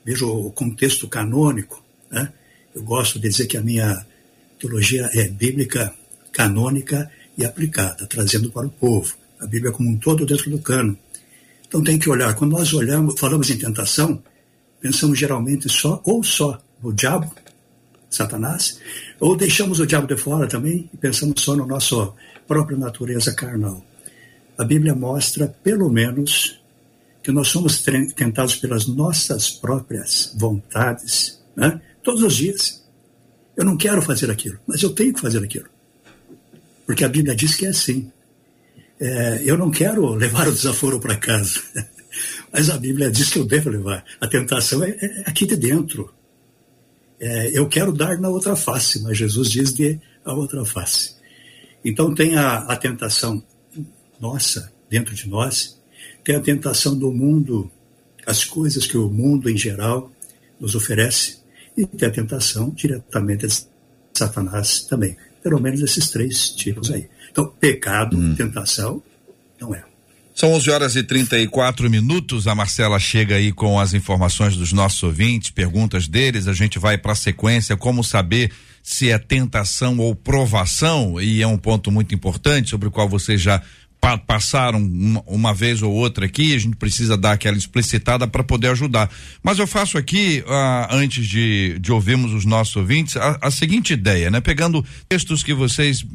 [0.04, 1.84] vejo o contexto canônico.
[2.12, 2.32] Né?
[2.74, 4.06] Eu gosto de dizer que a minha
[4.60, 5.94] teologia é bíblica,
[6.32, 9.16] canônica e aplicada, trazendo para o povo.
[9.40, 10.98] A Bíblia como um todo dentro do cano.
[11.68, 12.34] Então tem que olhar.
[12.36, 14.24] Quando nós olhamos, falamos em tentação,
[14.80, 17.34] pensamos geralmente só ou só no diabo,
[18.10, 18.80] Satanás,
[19.20, 22.14] ou deixamos o diabo de fora também e pensamos só na nossa
[22.48, 23.84] própria natureza carnal.
[24.58, 26.62] A Bíblia mostra, pelo menos,
[27.22, 27.84] que nós somos
[28.16, 31.82] tentados pelas nossas próprias vontades, né?
[32.04, 32.86] todos os dias.
[33.58, 35.75] Eu não quero fazer aquilo, mas eu tenho que fazer aquilo.
[36.86, 38.12] Porque a Bíblia diz que é assim.
[39.00, 41.62] É, eu não quero levar o desaforo para casa,
[42.52, 44.06] mas a Bíblia diz que eu devo levar.
[44.22, 46.14] A tentação é, é aqui de dentro.
[47.20, 51.16] É, eu quero dar na outra face, mas Jesus diz de a outra face.
[51.84, 53.44] Então tem a, a tentação
[54.20, 55.80] nossa, dentro de nós,
[56.24, 57.70] tem a tentação do mundo,
[58.26, 60.12] as coisas que o mundo em geral
[60.60, 61.40] nos oferece,
[61.78, 63.68] e tem a tentação diretamente de
[64.14, 65.18] Satanás também.
[65.46, 67.08] Pelo menos esses três tipos aí.
[67.30, 69.04] Então, pecado, tentação,
[69.62, 69.84] não é.
[70.34, 72.48] São 11 horas e 34 minutos.
[72.48, 76.48] A Marcela chega aí com as informações dos nossos ouvintes, perguntas deles.
[76.48, 77.78] A gente vai para a sequência.
[77.78, 81.22] Como saber se é tentação ou provação?
[81.22, 83.62] E é um ponto muito importante sobre o qual vocês já
[84.06, 86.54] pa- passaram uma, uma vez ou outra aqui.
[86.54, 89.10] A gente precisa dar aquela explicitada para poder ajudar.
[89.42, 93.94] Mas eu faço aqui, ah, antes de, de ouvirmos os nossos ouvintes, a, a seguinte
[93.94, 94.40] ideia, né?
[94.40, 96.06] Pegando textos que vocês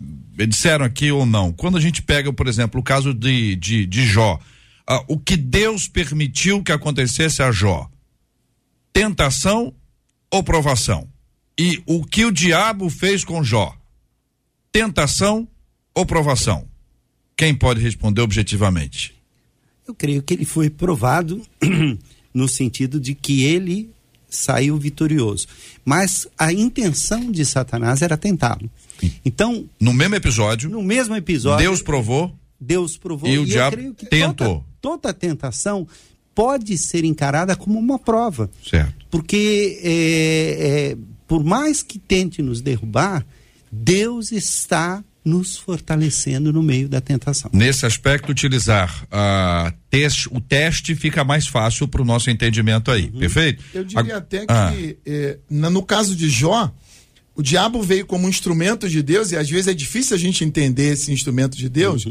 [0.48, 1.52] disseram aqui ou não.
[1.52, 4.38] Quando a gente pega, por exemplo, o caso de, de, de Jó,
[4.86, 7.90] ah, o que Deus permitiu que acontecesse a Jó?
[8.92, 9.74] Tentação
[10.30, 11.08] ou provação?
[11.58, 13.74] E o que o diabo fez com Jó?
[14.70, 15.48] Tentação
[15.92, 16.69] ou provação?
[17.40, 19.14] Quem pode responder objetivamente?
[19.88, 21.40] Eu creio que ele foi provado
[22.34, 23.88] no sentido de que ele
[24.28, 25.46] saiu vitorioso.
[25.82, 28.70] Mas a intenção de Satanás era tentá-lo.
[29.24, 33.74] Então, No mesmo episódio, no mesmo episódio, Deus provou Deus provou E o eu diabo
[33.74, 34.62] creio que tentou.
[34.78, 35.88] Toda, toda tentação
[36.34, 38.50] pode ser encarada como uma prova.
[38.62, 39.06] Certo.
[39.10, 43.26] Porque é, é, por mais que tente nos derrubar,
[43.72, 47.50] Deus está nos fortalecendo no meio da tentação.
[47.52, 53.10] Nesse aspecto, utilizar ah, teste, o teste fica mais fácil para o nosso entendimento aí,
[53.10, 53.62] perfeito?
[53.74, 54.72] Eu diria Ag- até que, Ah.
[55.06, 56.72] eh, no caso de Jó,
[57.34, 60.42] o diabo veio como um instrumento de Deus, e às vezes é difícil a gente
[60.44, 62.06] entender esse instrumento de Deus,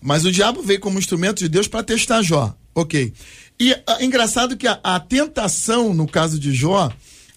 [0.00, 2.54] mas o diabo veio como instrumento de Deus para testar Jó.
[2.74, 3.12] Ok.
[3.60, 6.90] E ah, engraçado que a, a tentação, no caso de Jó,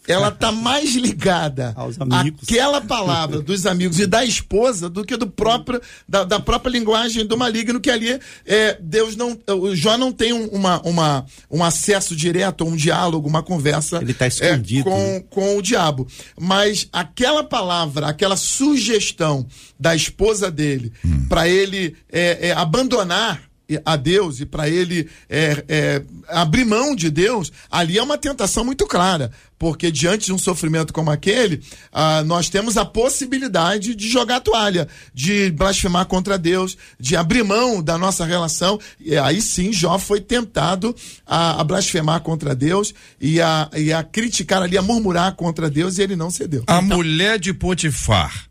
[0.08, 2.44] ela tá mais ligada Aos amigos.
[2.44, 7.26] àquela palavra dos amigos e da esposa do que do próprio da, da própria linguagem
[7.26, 11.64] do maligno que ali é, Deus não o Jó não tem um, uma, uma, um
[11.64, 15.24] acesso direto um diálogo uma conversa Ele tá é, escondido, com, né?
[15.30, 16.08] com o diabo
[16.40, 19.46] mas aquela palavra aquela sugestão
[19.80, 20.92] da esposa dele
[21.28, 23.48] para ele é, é, abandonar
[23.84, 28.64] a Deus e para ele é, é, abrir mão de Deus, ali é uma tentação
[28.64, 29.32] muito clara.
[29.60, 34.40] Porque diante de um sofrimento como aquele, ah, nós temos a possibilidade de jogar a
[34.40, 38.80] toalha, de blasfemar contra Deus, de abrir mão da nossa relação.
[39.00, 40.96] E aí sim, Jó foi tentado
[41.26, 45.98] a, a blasfemar contra Deus e a, e a criticar ali, a murmurar contra Deus,
[45.98, 46.64] e ele não cedeu.
[46.68, 48.48] A mulher de Potifar.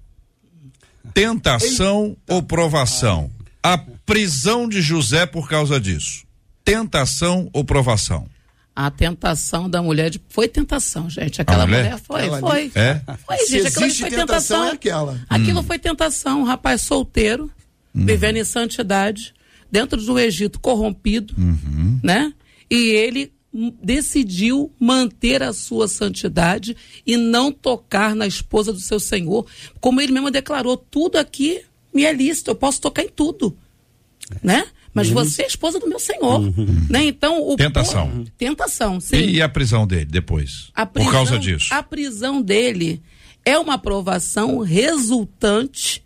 [1.15, 3.31] Tentação ou provação?
[3.63, 6.25] A prisão de José por causa disso.
[6.65, 8.27] Tentação ou provação?
[8.75, 10.21] A tentação da mulher de...
[10.29, 11.41] foi tentação, gente.
[11.41, 11.85] Aquela A mulher?
[11.85, 12.61] mulher, foi, Ela foi.
[12.61, 13.01] ali- É?
[13.27, 14.67] Foi, Se gente, aquilo foi tentação, tentação.
[14.67, 15.21] é aquela.
[15.29, 17.51] Aquilo foi tentação, um rapaz solteiro,
[17.95, 19.33] vivendo em santidade,
[19.73, 21.35] dentro do Egito corrompido,
[22.03, 22.33] né?
[22.71, 26.77] E ele hum, decidiu manter a sua santidade
[27.07, 29.47] e não tocar na esposa do seu senhor,
[29.81, 31.63] como ele mesmo declarou, tudo aqui
[31.95, 33.57] me é lícito, eu posso tocar em tudo,
[34.43, 34.65] né?
[34.95, 36.41] Mas você é esposa do meu senhor,
[36.89, 37.05] né?
[37.05, 38.25] Então o Tentação.
[38.39, 39.17] tentação, sim.
[39.17, 40.71] E a prisão dele depois?
[40.75, 41.75] A por causa prisão- disso.
[41.75, 43.03] A prisão dele
[43.45, 46.03] é uma aprovação resultante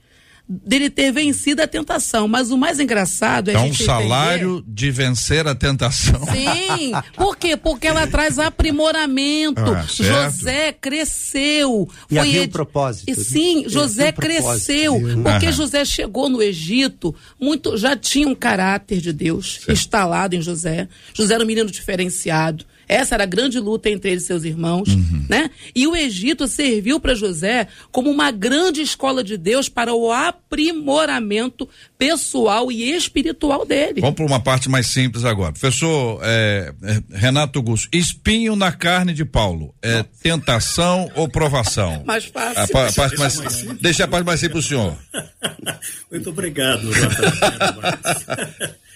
[0.53, 2.26] dele ter vencido a tentação.
[2.26, 6.20] Mas o mais engraçado é, É um salário de vencer a tentação.
[6.22, 7.57] entender- Sim, por quê?
[7.57, 9.61] Porque ela traz aprimoramento.
[9.62, 10.32] Ah, certo.
[10.34, 11.88] José cresceu.
[12.11, 13.22] E havia um propósito, E né?
[13.22, 14.42] sim, José um propósito.
[14.66, 15.01] cresceu.
[15.22, 15.53] Porque Aham.
[15.53, 20.88] José chegou no Egito, muito já tinha um caráter de Deus instalado em José.
[21.14, 22.64] José era um menino diferenciado.
[22.93, 25.24] Essa era a grande luta entre ele e seus irmãos, Uhum.
[25.28, 25.51] né?
[25.74, 31.68] E o Egito serviu para José como uma grande escola de Deus para o aprimoramento
[31.97, 34.01] pessoal e espiritual dele.
[34.01, 35.53] Vamos para uma parte mais simples agora.
[35.53, 42.03] Professor é, é, Renato Gusso, espinho na carne de Paulo, é tentação ou provação?
[42.07, 42.62] Mais fácil.
[42.62, 43.38] A, pa- a parte mais,
[43.80, 44.97] deixa a parte mais simples pro senhor.
[46.11, 48.70] Muito obrigado, Rafael.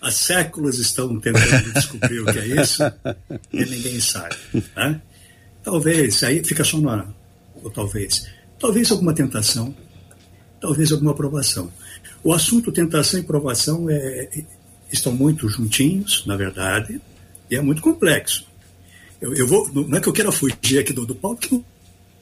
[0.00, 2.82] Há séculos estão tentando descobrir o que é isso
[3.52, 4.36] e ninguém sabe.
[4.76, 5.00] Né?
[5.62, 7.06] Talvez, aí fica só na.
[7.62, 8.26] Ou talvez.
[8.58, 9.74] Talvez alguma tentação,
[10.60, 11.72] talvez alguma aprovação.
[12.22, 14.44] O assunto tentação e provação é,
[14.92, 17.00] estão muito juntinhos, na verdade,
[17.50, 18.46] e é muito complexo.
[19.20, 21.64] Eu, eu vou, não é que eu queira fugir aqui do, do Paulo, porque não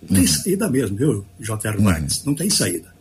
[0.09, 1.80] não tem saída mesmo, viu, J.R.
[1.80, 2.24] Vargas?
[2.24, 2.91] Não tem saída.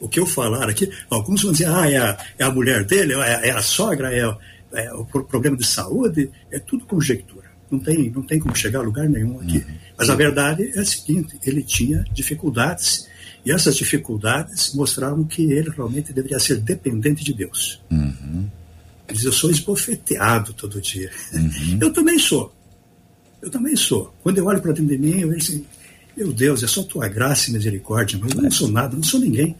[0.00, 3.14] O que eu falar aqui, alguns vão dizer, ah, é a, é a mulher dele,
[3.14, 4.36] é, é a sogra, é, o-
[4.72, 7.46] é o pro- problema de saúde, é tudo conjectura.
[7.70, 9.64] Não tem, não tem como chegar a lugar nenhum aqui.
[9.98, 13.08] Mas a verdade é a seguinte: ele tinha dificuldades,
[13.44, 17.80] e essas dificuldades mostraram que ele realmente deveria ser dependente de Deus.
[19.08, 21.10] Ele diz, eu sou esbofeteado todo dia.
[21.80, 22.52] Eu também sou.
[23.42, 24.12] Eu também sou.
[24.22, 25.64] Quando eu olho para dentro de mim, eu vejo assim,
[26.16, 29.20] meu Deus, é só tua graça e misericórdia, mas eu não sou nada, não sou
[29.20, 29.54] ninguém.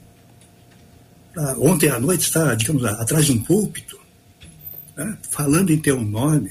[1.36, 3.98] Ah, ontem à noite está, digamos, atrás de um púlpito,
[4.96, 6.50] né, falando em teu nome,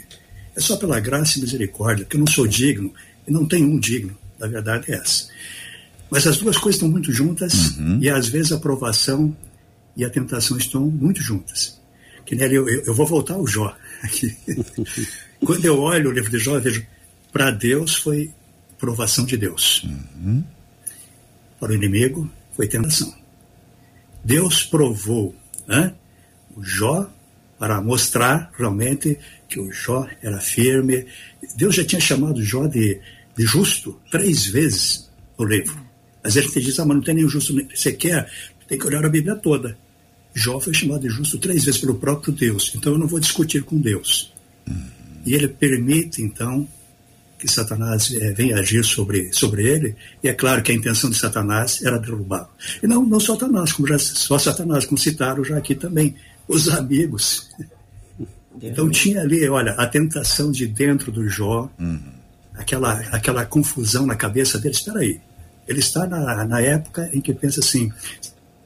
[0.56, 2.94] é só pela graça e misericórdia, porque eu não sou digno,
[3.28, 5.28] e não tem um digno, na verdade é essa.
[6.10, 9.36] Mas as duas coisas estão muito juntas, e às vezes a aprovação
[9.98, 11.80] e a tentação estão muito juntas.
[12.26, 13.76] Que eu, eu, vou voltar ao Jó.
[15.44, 16.86] Quando eu olho o livro de Jó, eu vejo,
[17.32, 18.32] para Deus foi
[18.78, 19.86] provação de Deus.
[21.60, 23.14] Para o inimigo foi tentação.
[24.24, 25.36] Deus provou
[25.68, 25.94] né,
[26.56, 27.10] o Jó
[27.58, 29.18] para mostrar realmente
[29.48, 31.06] que o Jó era firme.
[31.56, 33.00] Deus já tinha chamado Jó de,
[33.38, 35.80] de justo três vezes no livro.
[36.24, 37.54] Mas a gente diz, ah, mas não tem nenhum justo.
[37.74, 38.30] Você quer?
[38.68, 39.78] Tem que olhar a Bíblia toda.
[40.34, 42.74] Jó foi chamado de justo três vezes pelo próprio Deus.
[42.76, 44.34] Então eu não vou discutir com Deus.
[45.26, 46.68] E ele permite, então,
[47.38, 49.96] que Satanás eh, venha agir sobre, sobre ele.
[50.24, 52.50] E é claro que a intenção de Satanás era derrubá-lo.
[52.82, 56.16] E não, não Satanás, como já, só Satanás, como citaram já aqui também,
[56.48, 57.50] os amigos.
[58.62, 61.70] Então tinha ali, olha, a tentação de dentro do Jó,
[62.54, 64.74] aquela, aquela confusão na cabeça dele.
[64.76, 65.20] Espera aí,
[65.68, 67.92] ele está na, na época em que pensa assim: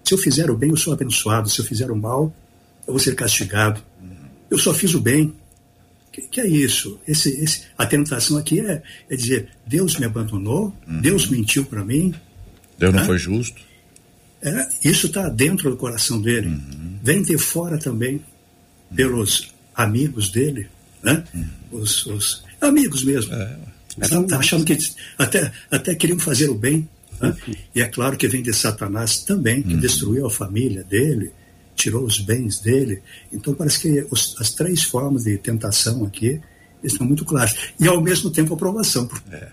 [0.03, 2.33] se eu fizer o bem, eu sou abençoado, se eu fizer o mal,
[2.87, 3.81] eu vou ser castigado.
[4.49, 5.33] Eu só fiz o bem.
[6.11, 6.99] Que, que é isso?
[7.07, 12.13] Esse, esse, a tentação aqui é, é dizer: Deus me abandonou, Deus mentiu para mim.
[12.77, 13.05] Deus não Hã?
[13.05, 13.61] foi justo.
[14.41, 16.57] É, isso está dentro do coração dele.
[17.03, 18.21] Vem de fora também,
[18.95, 20.67] pelos amigos dele,
[21.03, 21.23] né?
[21.71, 23.31] Os, os amigos mesmo.
[24.27, 24.77] Tá achando que
[25.17, 26.87] até, até queriam fazer o bem.
[27.19, 27.35] né?
[27.75, 31.31] E é claro que vem de Satanás também, que destruiu a família dele,
[31.79, 33.01] tirou os bens dele.
[33.31, 36.39] Então parece que os- as três formas de tentação aqui
[36.83, 37.55] estão muito claras.
[37.79, 39.07] E ao mesmo tempo a aprovação.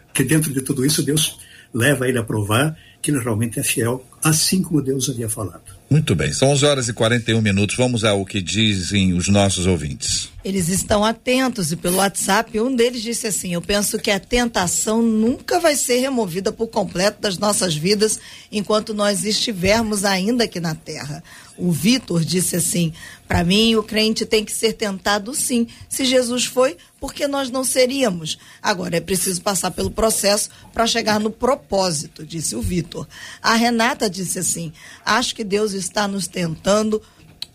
[0.06, 1.38] Porque dentro de tudo isso Deus
[1.72, 5.62] leva ele a provar que ele realmente é fiel, assim como Deus havia falado.
[5.88, 7.76] Muito bem, são 11 horas e 41 minutos.
[7.76, 10.28] Vamos ao que dizem os nossos ouvintes.
[10.44, 15.00] Eles estão atentos e pelo WhatsApp um deles disse assim: Eu penso que a tentação
[15.02, 18.18] nunca vai ser removida por completo das nossas vidas
[18.50, 21.22] enquanto nós estivermos ainda aqui na Terra.
[21.58, 22.92] O Vitor disse assim:
[23.26, 25.66] Para mim, o crente tem que ser tentado sim.
[25.88, 28.38] Se Jesus foi, por que nós não seríamos?
[28.62, 33.08] Agora é preciso passar pelo processo para chegar no propósito, disse o Vitor.
[33.42, 34.72] A Renata disse assim:
[35.04, 37.00] Acho que Deus está nos tentando,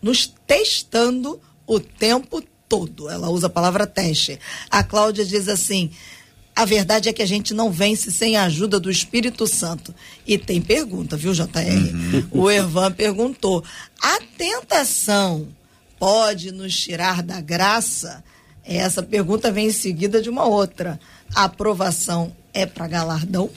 [0.02, 3.10] nos testando o tempo todo.
[3.10, 4.39] Ela usa a palavra teste.
[4.70, 5.91] A Cláudia diz assim:
[6.56, 9.93] a verdade é que a gente não vence sem a ajuda do Espírito Santo.
[10.28, 11.47] E tem pergunta, viu, JR?
[11.47, 12.28] Uhum.
[12.32, 13.64] O Ervan perguntou:
[14.02, 15.47] a tentação
[15.97, 18.24] pode nos tirar da graça?
[18.64, 20.99] Essa pergunta vem em seguida de uma outra.
[21.34, 23.49] A aprovação é para galardão?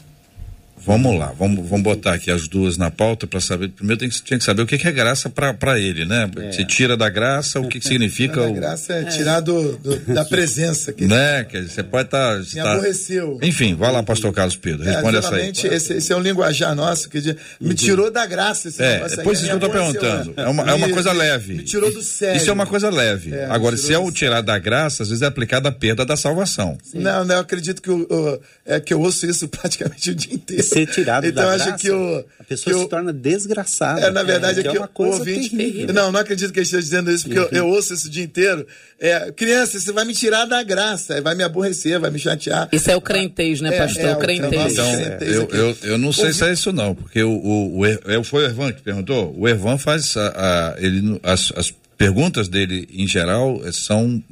[0.86, 3.68] Vamos lá, vamos, vamos botar aqui as duas na pauta para saber.
[3.68, 6.30] Primeiro tem que, tem que saber o que, que é graça para ele, né?
[6.36, 6.52] É.
[6.52, 8.42] Se tira da graça, o que, que significa.
[8.42, 8.52] o...
[8.52, 10.92] graça é tirar do, do, da presença.
[10.92, 11.44] Que né?
[11.44, 12.36] Que você pode estar.
[12.36, 12.72] Tá, Me tá...
[12.72, 13.38] aborreceu.
[13.42, 15.48] Enfim, vai lá, pastor Carlos Pedro, responde é, essa aí.
[15.50, 19.38] Esse, esse é um linguajar nosso que diz, me tirou da graça esse é, Depois
[19.38, 20.34] isso que eu estou perguntando.
[20.36, 21.54] É uma, é uma coisa leve.
[21.54, 22.36] Me tirou do sério.
[22.36, 23.34] Isso é uma coisa leve.
[23.34, 26.16] É, Agora, se é o tirar da graça, às vezes é aplicado a perda da
[26.16, 26.76] salvação.
[26.82, 26.98] Sim.
[26.98, 30.34] Não, não, eu acredito que, o, o, é, que eu ouço isso praticamente o dia
[30.34, 30.62] inteiro.
[30.74, 32.24] Ser tirado então, da acho graça, que o.
[32.38, 34.00] A pessoa que se torna desgraçada.
[34.00, 35.94] É, na verdade, é, é que, é uma coisa ouvinte, terrível.
[35.94, 38.24] Não, não acredito que ele esteja dizendo isso, porque eu, eu, ouço isso o dia
[38.24, 38.66] inteiro.
[39.00, 42.68] É, criança, você vai me tirar da graça, vai me aborrecer, vai me chatear.
[42.72, 44.04] Isso é o crentez, né, é, pastor?
[44.04, 44.72] É, o crentez.
[44.72, 48.24] Então, eu, eu, eu não sei se é isso, não, porque o, o, o, o
[48.24, 49.34] foi o Ervan que perguntou.
[49.36, 50.16] O Ervan faz.
[50.16, 54.22] A, a ele, as, as perguntas dele, em geral, são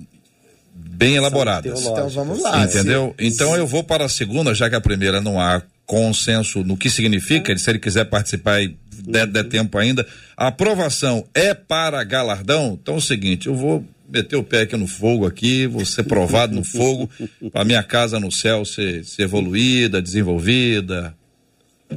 [1.02, 1.82] bem elaboradas.
[1.82, 2.64] Então vamos lá.
[2.64, 3.14] Entendeu?
[3.18, 6.88] Então eu vou para a segunda, já que a primeira não há consenso no que
[6.88, 10.06] significa, se ele quiser participar e der, der tempo ainda.
[10.36, 12.78] A aprovação é para galardão?
[12.80, 16.04] Então é o seguinte, eu vou meter o pé aqui no fogo aqui, vou ser
[16.04, 17.10] provado no fogo,
[17.52, 21.14] para minha casa no céu ser, ser evoluída, desenvolvida.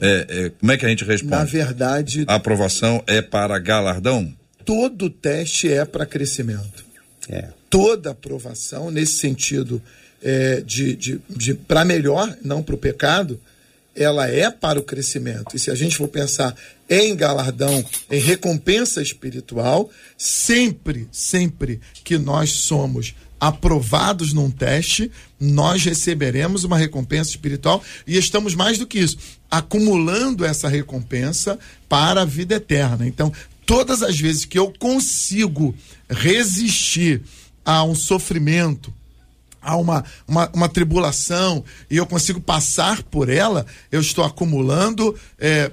[0.01, 1.35] É, é, como é que a gente responde?
[1.35, 2.25] Na verdade.
[2.27, 4.33] A aprovação é para galardão?
[4.65, 6.83] Todo teste é para crescimento.
[7.29, 7.49] É.
[7.75, 9.81] Toda aprovação, nesse sentido
[10.23, 13.37] é, de, de, de para melhor, não para o pecado,
[13.93, 15.53] ela é para o crescimento.
[15.53, 16.55] E se a gente for pensar
[16.89, 26.63] em galardão, em recompensa espiritual, sempre, sempre que nós somos aprovados num teste, nós receberemos
[26.63, 29.17] uma recompensa espiritual e estamos mais do que isso,
[29.51, 31.59] acumulando essa recompensa
[31.89, 33.05] para a vida eterna.
[33.05, 33.33] Então,
[33.65, 35.75] todas as vezes que eu consigo
[36.09, 37.21] resistir
[37.65, 38.93] a um sofrimento,
[39.61, 45.71] há uma, uma, uma, tribulação e eu consigo passar por ela, eu estou acumulando, é,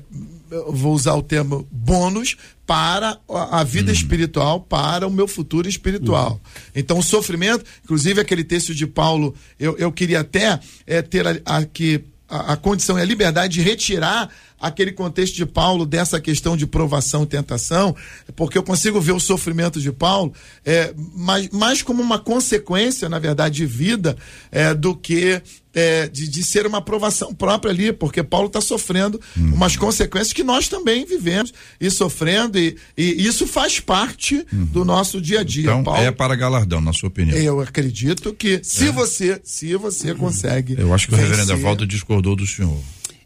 [0.68, 2.36] vou usar o termo bônus,
[2.72, 3.94] para a vida uhum.
[3.94, 6.32] espiritual, para o meu futuro espiritual.
[6.32, 6.38] Uhum.
[6.74, 12.02] Então, o sofrimento, inclusive aquele texto de Paulo, eu, eu queria até é, ter aqui
[12.26, 14.30] a, a condição e a liberdade de retirar
[14.62, 17.94] aquele contexto de Paulo dessa questão de provação e tentação,
[18.36, 20.32] porque eu consigo ver o sofrimento de Paulo
[20.64, 24.16] é, mais, mais como uma consequência, na verdade, de vida
[24.52, 25.42] é, do que
[25.74, 29.54] é, de, de, ser uma aprovação própria ali, porque Paulo está sofrendo uhum.
[29.54, 34.64] umas consequências que nós também vivemos e sofrendo, e, e isso faz parte uhum.
[34.66, 35.62] do nosso dia a dia.
[35.62, 37.36] Então, Paulo, é para galardão, na sua opinião.
[37.36, 38.92] Eu acredito que se é.
[38.92, 40.76] você, se você consegue.
[40.78, 42.78] Eu acho que o reverendo Evaldo discordou do senhor.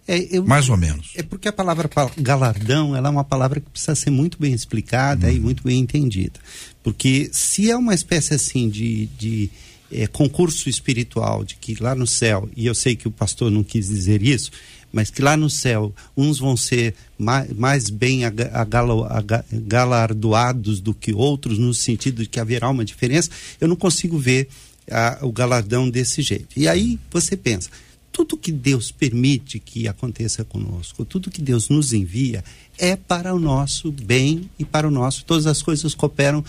[0.08, 1.12] É, eu, Mais ou menos.
[1.16, 5.26] É porque a palavra galardão ela é uma palavra que precisa ser muito bem explicada
[5.26, 5.32] uhum.
[5.32, 6.38] e muito bem entendida.
[6.82, 9.50] Porque se é uma espécie assim de, de
[9.90, 13.64] é, concurso espiritual, de que lá no céu, e eu sei que o pastor não
[13.64, 14.50] quis dizer isso,
[14.92, 18.20] mas que lá no céu uns vão ser mais, mais bem
[19.52, 23.30] galardoados do que outros, no sentido de que haverá uma diferença,
[23.60, 24.48] eu não consigo ver
[24.90, 26.48] a, o galardão desse jeito.
[26.56, 27.68] E aí você pensa,
[28.16, 32.42] tudo que Deus permite que aconteça conosco, tudo que Deus nos envia,
[32.78, 35.22] é para o nosso bem e para o nosso.
[35.26, 36.42] Todas as coisas cooperam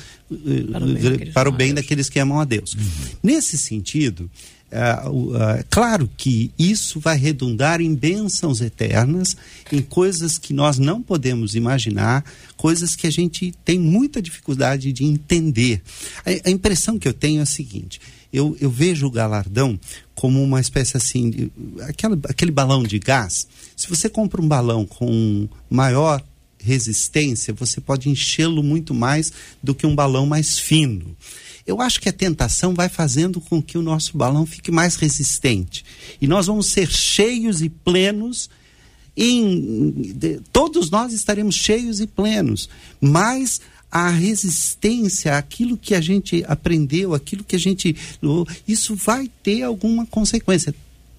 [0.71, 2.73] para o bem, uh, para o bem daqueles que amam a Deus.
[2.73, 2.81] Uhum.
[3.21, 4.31] Nesse sentido,
[4.71, 5.35] uh, uh,
[5.69, 9.35] claro que isso vai redundar em bênçãos eternas,
[9.69, 12.23] em coisas que nós não podemos imaginar,
[12.55, 15.81] coisas que a gente tem muita dificuldade de entender.
[16.25, 17.99] A, a impressão que eu tenho é a seguinte:
[18.31, 19.79] eu, eu vejo o galardão
[20.15, 21.51] como uma espécie assim, de,
[21.81, 23.47] aquela, aquele balão de gás.
[23.75, 26.23] Se você compra um balão com maior
[26.59, 31.15] resistência, você pode enchê-lo muito mais do que um balão mais fino.
[31.65, 35.83] Eu acho que a tentação vai fazendo com que o nosso balão fique mais resistente.
[36.21, 38.49] E nós vamos ser cheios e plenos
[39.17, 42.69] em de, todos nós estaremos cheios e plenos,
[43.01, 43.59] mas
[43.91, 47.95] a resistência, aquilo que a gente aprendeu, aquilo que a gente.
[48.67, 50.73] Isso vai ter alguma consequência.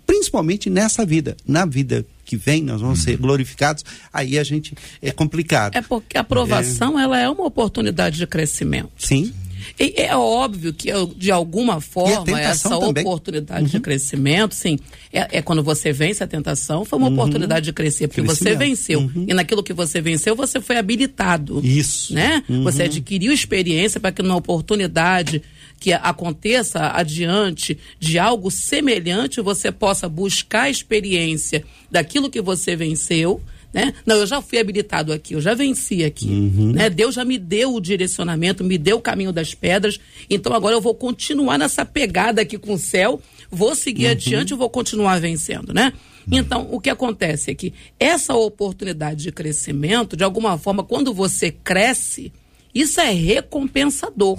[0.07, 1.37] Principalmente nessa vida.
[1.47, 5.75] Na vida que vem, nós vamos ser glorificados, aí a gente é complicado.
[5.77, 7.03] É porque a aprovação É.
[7.03, 8.91] ela é uma oportunidade de crescimento.
[8.99, 9.33] Sim.
[9.79, 13.05] E é óbvio que, de alguma forma, essa também.
[13.05, 14.79] oportunidade de crescimento, sim,
[15.13, 19.11] é, é quando você vence a tentação, foi uma oportunidade de crescer, porque você venceu.
[19.27, 21.61] E naquilo que você venceu, você foi habilitado.
[21.65, 22.15] Isso.
[22.15, 22.43] Né?
[22.63, 25.43] Você adquiriu experiência para que numa oportunidade
[25.79, 33.41] que aconteça adiante de algo semelhante, você possa buscar a experiência daquilo que você venceu.
[33.79, 33.95] Né?
[34.05, 36.27] Não, eu já fui habilitado aqui, eu já venci aqui.
[36.75, 36.91] Né?
[36.91, 40.01] Deus já me deu o direcionamento, me deu o caminho das pedras.
[40.29, 43.21] Então agora eu vou continuar nessa pegada aqui com o céu,
[43.51, 45.93] vou seguir adiante e vou continuar vencendo, né?
[46.31, 51.51] Então, o que acontece é que essa oportunidade de crescimento, de alguma forma, quando você
[51.51, 52.31] cresce,
[52.75, 54.39] isso é recompensador.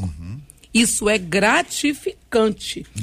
[0.71, 2.18] Isso é gratificante.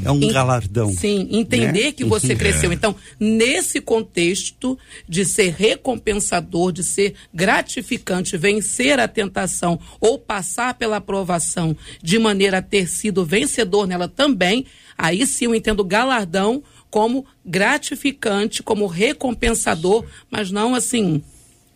[0.05, 0.93] É um galardão.
[0.93, 1.93] Sim, entender né?
[1.93, 2.73] que você cresceu.
[2.73, 10.99] Então, nesse contexto de ser recompensador, de ser gratificante, vencer a tentação ou passar pela
[10.99, 14.67] aprovação de maneira a ter sido vencedor nela também,
[14.97, 21.23] aí sim eu entendo galardão como gratificante, como recompensador, mas não assim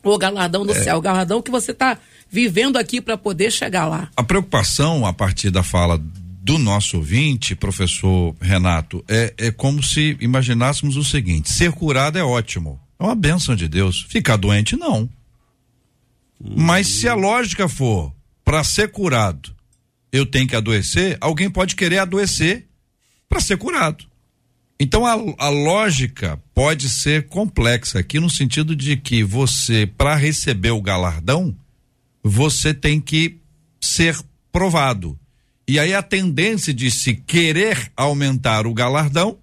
[0.02, 1.98] o galardão do céu, o galardão que você está
[2.30, 4.08] vivendo aqui para poder chegar lá.
[4.16, 6.00] A preocupação, a partir da fala
[6.50, 12.24] do nosso ouvinte, professor Renato, é, é como se imaginássemos o seguinte: ser curado é
[12.24, 14.04] ótimo, é uma bênção de Deus.
[14.08, 15.08] Ficar doente, não.
[16.40, 18.12] Mas se a lógica for
[18.44, 19.54] para ser curado,
[20.10, 22.66] eu tenho que adoecer, alguém pode querer adoecer
[23.28, 24.04] para ser curado.
[24.80, 30.72] Então a, a lógica pode ser complexa aqui no sentido de que você, para receber
[30.72, 31.54] o galardão,
[32.24, 33.38] você tem que
[33.80, 34.18] ser
[34.50, 35.16] provado.
[35.70, 39.38] E aí a tendência de se querer aumentar o galardão,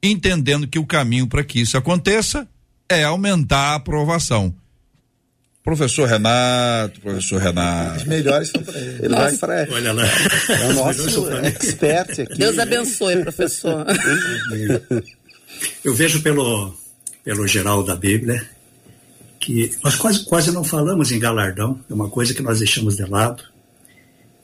[0.00, 2.46] entendendo que o caminho para que isso aconteça
[2.88, 4.54] é aumentar a aprovação.
[5.64, 7.96] Professor Renato, professor Renato.
[7.96, 9.06] Os melhores são para ele.
[9.06, 10.04] Ele vai para Olha lá.
[10.04, 12.38] é o nosso expert aqui.
[12.38, 13.84] Deus abençoe, professor.
[15.82, 16.78] Eu vejo pelo,
[17.24, 18.48] pelo geral da Bíblia
[19.40, 23.04] que nós quase, quase não falamos em galardão, é uma coisa que nós deixamos de
[23.04, 23.55] lado.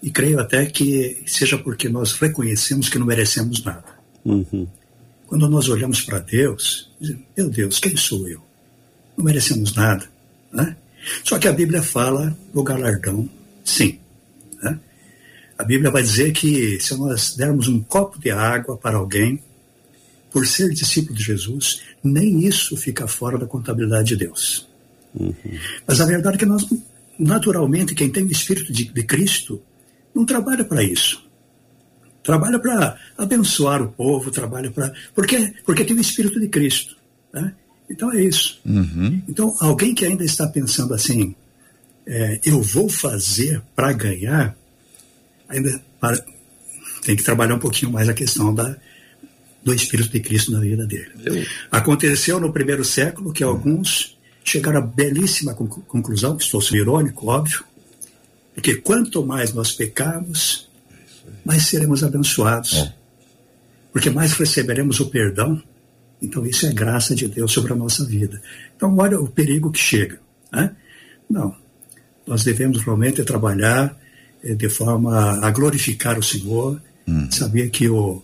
[0.03, 3.85] E creio até que seja porque nós reconhecemos que não merecemos nada.
[4.25, 4.67] Uhum.
[5.27, 8.43] Quando nós olhamos para Deus, dizemos, meu Deus, quem sou eu?
[9.17, 10.05] Não merecemos nada.
[10.53, 10.77] Né?
[11.25, 13.29] Só que a Bíblia fala do galardão,
[13.65, 13.99] sim.
[14.63, 14.79] né?
[15.57, 19.41] A Bíblia vai dizer que se nós dermos um copo de água para alguém,
[20.33, 24.67] por ser discípulo de Jesus, nem isso fica fora da contabilidade de Deus.
[25.87, 26.67] Mas a verdade é que nós,
[27.19, 29.63] naturalmente, quem tem o Espírito de, de Cristo,
[30.15, 31.25] não trabalha para isso.
[32.23, 34.93] Trabalha para abençoar o povo, trabalha para.
[35.15, 36.97] Porque, porque tem o Espírito de Cristo.
[37.33, 37.53] Né?
[37.91, 38.61] Então é isso.
[39.29, 41.35] Então, alguém que ainda está pensando assim,
[42.07, 44.57] é, eu vou fazer para ganhar,
[45.49, 46.25] ainda para-
[47.05, 48.77] tem que trabalhar um pouquinho mais a questão da,
[49.65, 51.11] do Espírito de Cristo na vida dele.
[51.71, 57.27] Aconteceu no primeiro século que alguns chegaram à belíssima conclu- conclusão, que estou sendo irônico,
[57.29, 57.65] óbvio,
[58.55, 60.69] porque quanto mais nós pecarmos,
[61.45, 62.93] mais seremos abençoados.
[63.93, 65.63] Porque mais receberemos o perdão.
[66.21, 68.41] Então, isso é graça de Deus sobre a nossa vida.
[68.77, 70.21] Então, olha o perigo que chega.
[70.53, 70.75] Né?
[71.29, 71.55] Não.
[72.27, 73.99] Nós devemos realmente trabalhar
[74.45, 76.81] eh, de forma a glorificar o Senhor,
[77.31, 78.23] saber que o,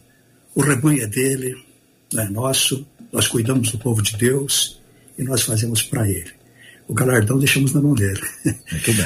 [0.54, 1.56] o rebanho é dele,
[2.12, 4.80] não é nosso, nós cuidamos do povo de Deus
[5.18, 6.37] e nós fazemos para ele.
[6.88, 8.20] O galardão deixamos na mão dele.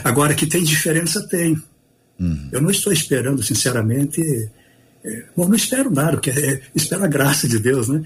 [0.05, 1.61] Agora, que tem diferença, tem.
[2.53, 4.23] Eu não estou esperando, sinceramente,
[5.05, 8.05] é, bom, não espero nada, porque é, espero a graça de Deus, né?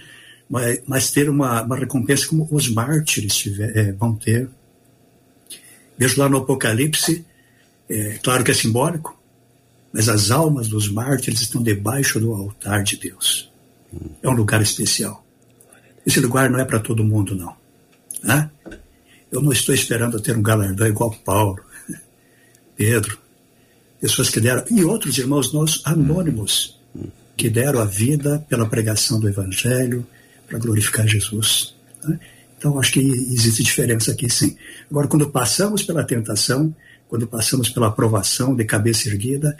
[0.48, 4.48] Mas, mas ter uma, uma recompensa como os mártires tiver, é, vão ter.
[5.98, 7.24] Vejo lá no Apocalipse,
[7.88, 9.20] é, claro que é simbólico,
[9.92, 13.52] mas as almas dos mártires estão debaixo do altar de Deus.
[14.22, 15.24] É um lugar especial.
[16.06, 17.54] Esse lugar não é para todo mundo, não.
[18.22, 18.50] Né?
[19.30, 21.60] Eu não estou esperando ter um galardão igual Paulo,
[22.76, 23.18] Pedro,
[24.00, 26.78] pessoas que deram, e outros irmãos nossos anônimos,
[27.36, 30.06] que deram a vida pela pregação do Evangelho,
[30.46, 31.74] para glorificar Jesus.
[32.04, 32.18] né?
[32.58, 34.56] Então, acho que existe diferença aqui, sim.
[34.90, 36.74] Agora, quando passamos pela tentação,
[37.08, 39.56] quando passamos pela aprovação de cabeça erguida,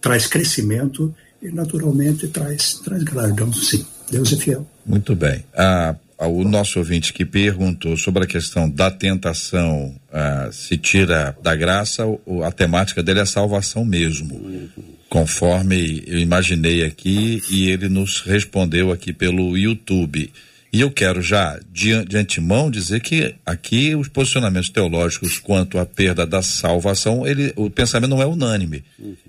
[0.00, 3.86] traz crescimento e, naturalmente, traz, traz galardão, sim.
[4.10, 4.66] Deus é fiel.
[4.84, 5.44] Muito bem.
[5.54, 5.96] A,
[6.26, 12.04] o nosso ouvinte que perguntou sobre a questão da tentação ah, se tira da graça,
[12.26, 14.68] o, a temática dele é salvação mesmo,
[15.08, 20.30] conforme eu imaginei aqui e ele nos respondeu aqui pelo YouTube.
[20.70, 25.86] E eu quero já, de, de antemão, dizer que aqui os posicionamentos teológicos quanto à
[25.86, 28.84] perda da salvação, ele, o pensamento não é unânime.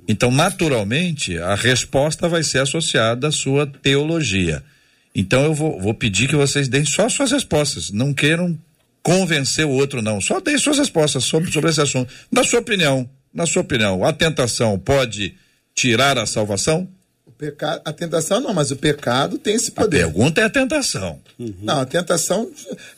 [0.06, 4.62] Então, naturalmente, a resposta vai ser associada à sua teologia.
[5.20, 7.92] Então, eu vou, vou pedir que vocês deem só suas respostas.
[7.92, 8.58] Não queiram
[9.04, 10.22] convencer o outro, não.
[10.22, 12.10] Só deem suas respostas sobre, sobre esse assunto.
[12.32, 15.36] Na sua opinião, na sua opinião, a tentação pode
[15.76, 16.88] tirar a salvação?
[17.38, 20.04] Pecado, a tentação não, mas o pecado tem esse poder.
[20.04, 21.20] A pergunta é a tentação.
[21.38, 21.54] Uhum.
[21.64, 22.50] Não, a tentação,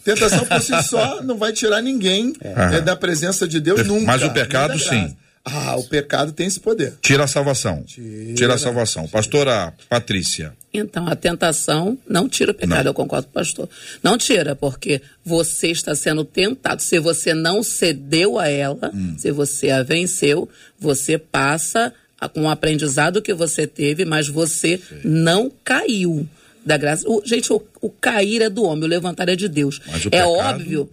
[0.03, 2.77] tentação por si só não vai tirar ninguém é.
[2.77, 4.05] É, da presença de Deus nunca.
[4.05, 5.15] Mas o pecado sim.
[5.43, 6.93] Ah, o pecado tem esse poder.
[7.01, 7.83] Tira a salvação.
[7.83, 9.07] Tira, tira a salvação.
[9.07, 10.53] Pastora Patrícia.
[10.73, 12.91] Então, a tentação não tira o pecado, não.
[12.91, 13.69] eu concordo com o pastor.
[14.03, 16.81] Não tira, porque você está sendo tentado.
[16.81, 19.15] Se você não cedeu a ela, hum.
[19.17, 20.47] se você a venceu,
[20.79, 21.91] você passa
[22.29, 25.01] com o aprendizado que você teve, mas você Sim.
[25.03, 26.27] não caiu
[26.65, 27.07] da graça.
[27.09, 29.81] O, gente, o, o, cair é do homem, o levantar é de Deus.
[29.87, 30.29] é pecado...
[30.29, 30.89] óbvio.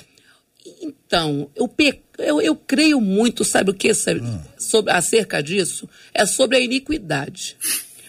[0.83, 2.01] Então, eu, pe...
[2.19, 3.95] eu, eu creio muito, sabe o que?
[3.95, 4.41] Sabe, hum.
[4.59, 5.89] sobre, acerca disso?
[6.13, 7.57] É sobre a iniquidade.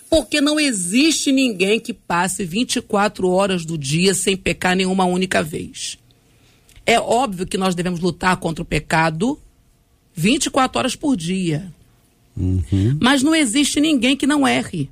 [0.09, 5.99] Porque não existe ninguém que passe 24 horas do dia sem pecar nenhuma única vez.
[6.85, 9.39] É óbvio que nós devemos lutar contra o pecado
[10.15, 11.71] 24 horas por dia.
[12.35, 12.97] Uhum.
[12.99, 14.89] Mas não existe ninguém que não erre.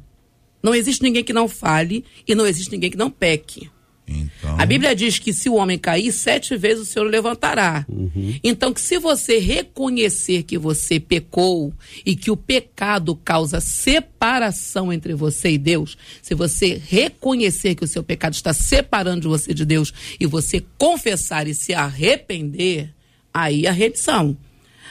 [0.62, 3.70] Não existe ninguém que não fale e não existe ninguém que não peque.
[4.08, 4.60] Então...
[4.60, 7.86] A Bíblia diz que se o homem cair, sete vezes o Senhor o levantará.
[7.90, 8.40] Uhum.
[8.44, 11.74] Então, que se você reconhecer que você pecou
[12.06, 17.88] e que o pecado causa separação entre você e Deus, se você reconhecer que o
[17.88, 22.94] seu pecado está separando você de Deus e você confessar e se arrepender,
[23.34, 24.38] aí a remissão.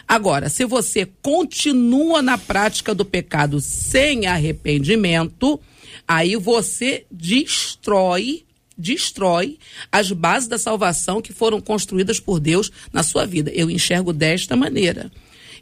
[0.06, 5.58] Agora, se você continua na prática do pecado sem arrependimento,
[6.06, 8.45] aí você destrói
[8.76, 9.58] destrói
[9.90, 13.50] as bases da salvação que foram construídas por Deus na sua vida.
[13.50, 15.10] Eu enxergo desta maneira.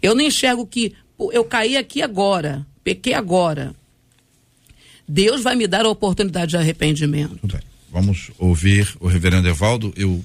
[0.02, 0.94] Eu não enxergo que
[1.32, 3.74] eu caí aqui agora, pequei agora.
[5.06, 7.60] Deus vai me dar a oportunidade de arrependimento.
[7.90, 9.92] Vamos ouvir o reverendo Evaldo.
[9.96, 10.24] Eu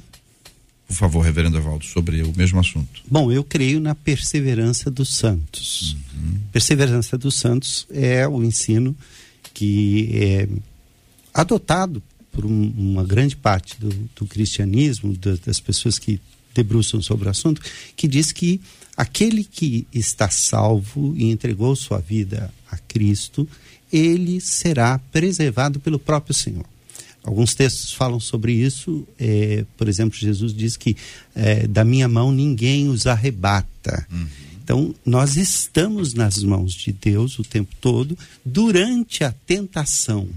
[0.90, 3.04] por favor, reverendo Evaldo, sobre o mesmo assunto.
[3.08, 5.96] Bom, eu creio na perseverança dos santos.
[6.16, 6.40] Uhum.
[6.52, 8.98] Perseverança dos santos é o ensino
[9.54, 10.50] que é
[11.32, 12.02] adotado
[12.32, 16.20] por um, uma grande parte do, do cristianismo, da, das pessoas que
[16.54, 17.62] debruçam sobre o assunto,
[17.96, 18.60] que diz que
[18.96, 23.48] aquele que está salvo e entregou sua vida a Cristo,
[23.92, 26.66] ele será preservado pelo próprio Senhor.
[27.24, 29.08] Alguns textos falam sobre isso.
[29.20, 30.96] É, por exemplo, Jesus diz que
[31.36, 34.06] é, da minha mão ninguém os arrebata.
[34.12, 34.28] Uhum.
[34.64, 40.28] Então, nós estamos nas mãos de Deus o tempo todo, durante a tentação.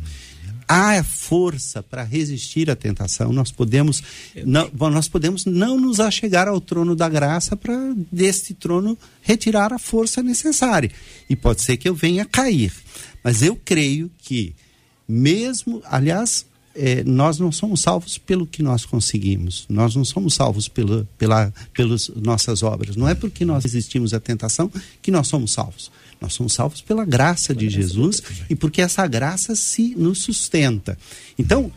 [0.75, 3.31] Há força para resistir à tentação.
[3.31, 4.03] Nós podemos,
[4.47, 7.75] não, nós podemos não nos achegar ao trono da graça para
[8.11, 10.91] deste trono retirar a força necessária.
[11.29, 12.73] E pode ser que eu venha cair.
[13.23, 14.55] Mas eu creio que,
[15.07, 20.69] mesmo, aliás, é, nós não somos salvos pelo que nós conseguimos, nós não somos salvos
[20.69, 22.97] pela, pela, pelas nossas obras.
[22.97, 25.91] Não é porque nós resistimos à tentação que nós somos salvos.
[26.23, 30.97] Nós somos salvos pela graça de Jesus e porque essa graça se nos sustenta.
[31.39, 31.71] Então,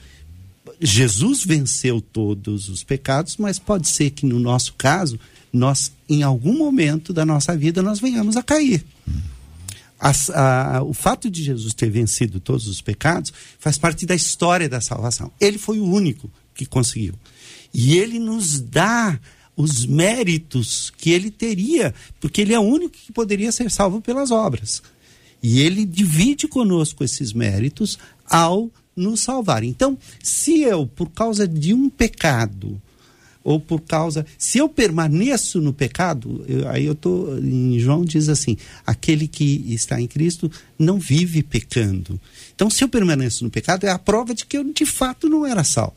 [0.79, 5.19] Jesus venceu todos os pecados, mas pode ser que no nosso caso,
[5.51, 8.85] nós, em algum momento da nossa vida, nós venhamos a cair
[9.99, 14.81] a, o fato de Jesus ter vencido todos os pecados faz parte da história da
[14.81, 15.31] salvação.
[15.39, 17.13] Ele foi o único que conseguiu.
[17.73, 19.19] E ele nos dá
[19.55, 24.31] os méritos que ele teria, porque ele é o único que poderia ser salvo pelas
[24.31, 24.81] obras.
[25.41, 29.63] E ele divide conosco esses méritos ao nos salvar.
[29.63, 32.81] Então, se eu, por causa de um pecado,
[33.45, 34.25] ou por causa.
[34.39, 37.37] Se eu permaneço no pecado, eu, aí eu estou.
[37.37, 42.19] Em João diz assim: aquele que está em Cristo não vive pecando.
[42.55, 45.45] Então, se eu permaneço no pecado, é a prova de que eu de fato não
[45.45, 45.93] era salvo.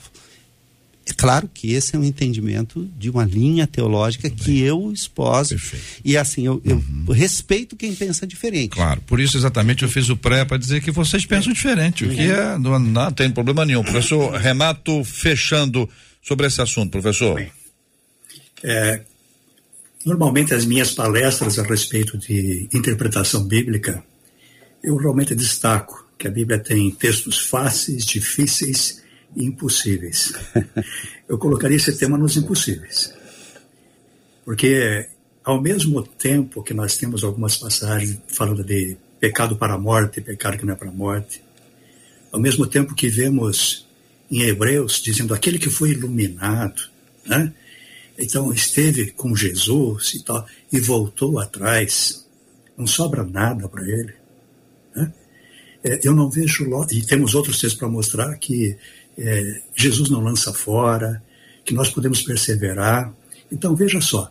[1.09, 5.51] É claro que esse é um entendimento de uma linha teológica que eu esposo.
[5.51, 5.85] Perfeito.
[6.05, 7.13] E assim, eu, eu uhum.
[7.13, 8.73] respeito quem pensa diferente.
[8.73, 12.11] Claro, por isso exatamente eu fiz o pré para dizer que vocês pensam diferente, o
[12.11, 12.33] que uhum.
[12.33, 13.83] é, não, não tem problema nenhum.
[13.83, 15.89] Professor Renato, fechando
[16.23, 17.43] sobre esse assunto, professor?
[18.63, 19.01] É,
[20.05, 24.05] normalmente as minhas palestras a respeito de interpretação bíblica,
[24.85, 29.03] eu realmente destaco que a Bíblia tem textos fáceis, difíceis
[29.37, 30.33] impossíveis.
[31.29, 33.13] Eu colocaria esse tema nos impossíveis.
[34.45, 35.09] Porque,
[35.45, 40.57] ao mesmo tempo que nós temos algumas passagens falando de pecado para a morte, pecado
[40.57, 41.43] que não é para a morte,
[42.33, 43.87] ao mesmo tempo que vemos
[44.31, 46.83] em Hebreus dizendo aquele que foi iluminado,
[47.27, 47.53] né?
[48.19, 52.27] Então esteve com Jesus e tal e voltou atrás,
[52.77, 54.13] não sobra nada para ele.
[54.95, 55.13] Né?
[55.85, 58.77] É, eu não vejo e temos outros textos para mostrar que
[59.19, 61.23] é, Jesus não lança fora,
[61.65, 63.13] que nós podemos perseverar.
[63.51, 64.31] Então veja só,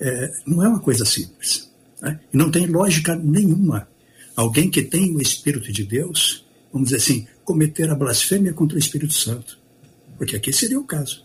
[0.00, 1.70] é, não é uma coisa simples,
[2.02, 2.18] né?
[2.32, 3.88] não tem lógica nenhuma.
[4.34, 8.80] Alguém que tem o Espírito de Deus, vamos dizer assim, cometer a blasfêmia contra o
[8.80, 9.58] Espírito Santo.
[10.18, 11.24] Porque aqui seria o caso.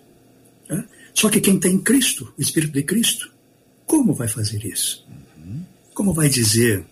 [0.70, 0.86] Né?
[1.14, 3.32] Só que quem tem Cristo, o Espírito de Cristo,
[3.86, 5.08] como vai fazer isso?
[5.96, 6.86] Como vai dizer,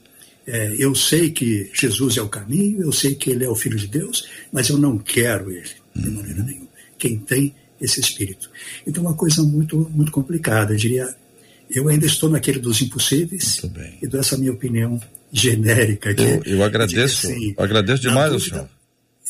[0.48, 3.78] é, eu sei que Jesus é o caminho, eu sei que ele é o Filho
[3.78, 6.68] de Deus, mas eu não quero ele de maneira nenhuma.
[6.98, 8.50] Quem tem esse Espírito.
[8.86, 10.74] Então, uma coisa muito, muito complicada.
[10.74, 11.16] Eu diria,
[11.70, 13.62] eu ainda estou naquele dos impossíveis
[14.02, 15.00] e dou essa minha opinião
[15.32, 16.14] genérica.
[16.14, 18.70] Que eu, eu agradeço, assim, agradeço demais ao senhor.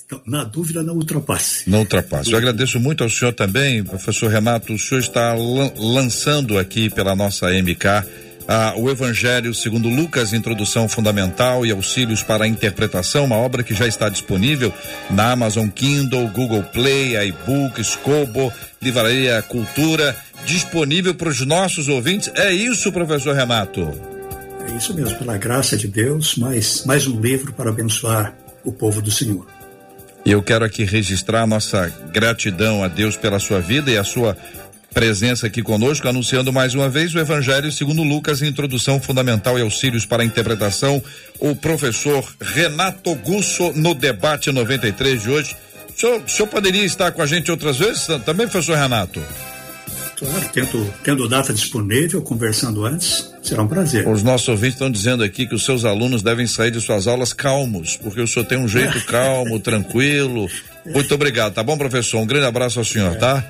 [0.06, 1.70] Então, na dúvida, não ultrapasse.
[1.70, 2.32] Não ultrapasse.
[2.32, 4.74] Eu agradeço muito ao senhor também, professor Renato.
[4.74, 7.84] O senhor está lançando aqui pela nossa MK
[8.48, 13.74] ah, o Evangelho segundo Lucas, Introdução Fundamental e Auxílios para a Interpretação, uma obra que
[13.74, 14.74] já está disponível
[15.10, 22.32] na Amazon Kindle, Google Play, iBook, Scobo, Livraria Cultura, disponível para os nossos ouvintes.
[22.36, 23.92] É isso, professor Renato?
[24.68, 28.34] É isso mesmo, pela graça de Deus, mais, mais um livro para abençoar
[28.64, 29.46] o povo do Senhor.
[30.26, 34.36] E eu quero aqui registrar nossa gratidão a Deus pela sua vida e a sua
[34.94, 40.06] presença aqui conosco, anunciando mais uma vez o Evangelho segundo Lucas, introdução fundamental e auxílios
[40.06, 41.02] para a interpretação.
[41.40, 45.56] O professor Renato Gusso no debate 93 de hoje.
[45.90, 49.22] O senhor, o senhor poderia estar com a gente outras vezes também, professor Renato?
[50.18, 54.08] Claro, tendo, tendo data disponível, conversando antes, será um prazer.
[54.08, 57.34] Os nossos ouvintes estão dizendo aqui que os seus alunos devem sair de suas aulas
[57.34, 60.50] calmos, porque o senhor tem um jeito calmo, tranquilo.
[60.84, 62.20] Muito obrigado, tá bom, professor?
[62.20, 63.46] Um grande abraço ao senhor, tá?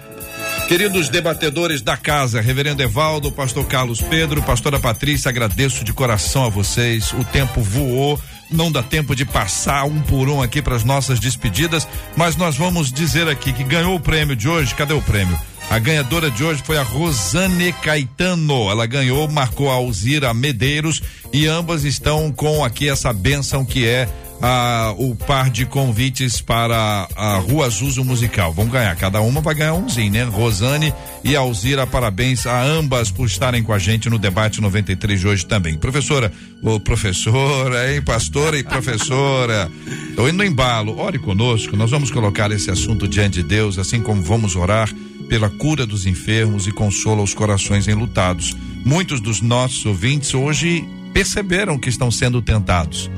[0.67, 6.49] Queridos debatedores da casa, Reverendo Evaldo, Pastor Carlos Pedro, Pastora Patrícia, agradeço de coração a
[6.49, 7.13] vocês.
[7.13, 8.19] O tempo voou
[8.51, 11.87] não dá tempo de passar um por um aqui para as nossas despedidas,
[12.17, 14.75] mas nós vamos dizer aqui que ganhou o prêmio de hoje.
[14.75, 15.39] Cadê o prêmio?
[15.69, 18.69] A ganhadora de hoje foi a Rosane Caetano.
[18.69, 21.01] Ela ganhou, marcou a Alzira Medeiros
[21.31, 24.07] e ambas estão com aqui essa benção que é
[24.41, 28.53] a, o par de convites para a Rua Azuso Musical.
[28.53, 30.23] Vão ganhar, cada uma vai ganhar umzinho, né?
[30.23, 35.27] Rosane e Alzira, parabéns a ambas por estarem com a gente no debate 93 de
[35.27, 35.77] hoje também.
[35.77, 36.31] Professora,
[36.61, 38.01] ô professora, hein?
[38.01, 39.69] Pastora e professora.
[40.15, 44.01] Tô indo no embalo, ore conosco, nós vamos colocar esse assunto diante de Deus, assim
[44.01, 44.89] como vamos orar
[45.27, 48.55] pela cura dos enfermos e consola os corações enlutados.
[48.85, 53.09] Muitos dos nossos ouvintes hoje perceberam que estão sendo tentados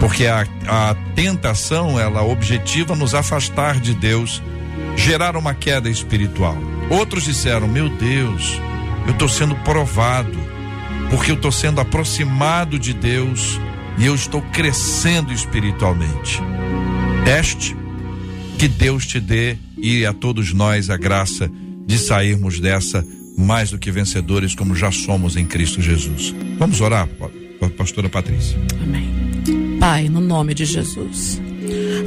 [0.00, 4.42] porque a, a tentação ela objetiva nos afastar de Deus,
[4.96, 6.56] gerar uma queda espiritual.
[6.90, 8.60] Outros disseram: Meu Deus,
[9.06, 10.38] eu estou sendo provado,
[11.10, 13.60] porque eu estou sendo aproximado de Deus
[13.98, 16.40] e eu estou crescendo espiritualmente.
[17.24, 17.76] Teste,
[18.58, 21.50] que Deus te dê e a todos nós a graça
[21.86, 26.34] de sairmos dessa mais do que vencedores, como já somos em Cristo Jesus.
[26.58, 27.06] Vamos orar,
[27.76, 28.58] pastora Patrícia.
[28.82, 29.25] Amém.
[29.88, 31.40] Pai, no nome de Jesus,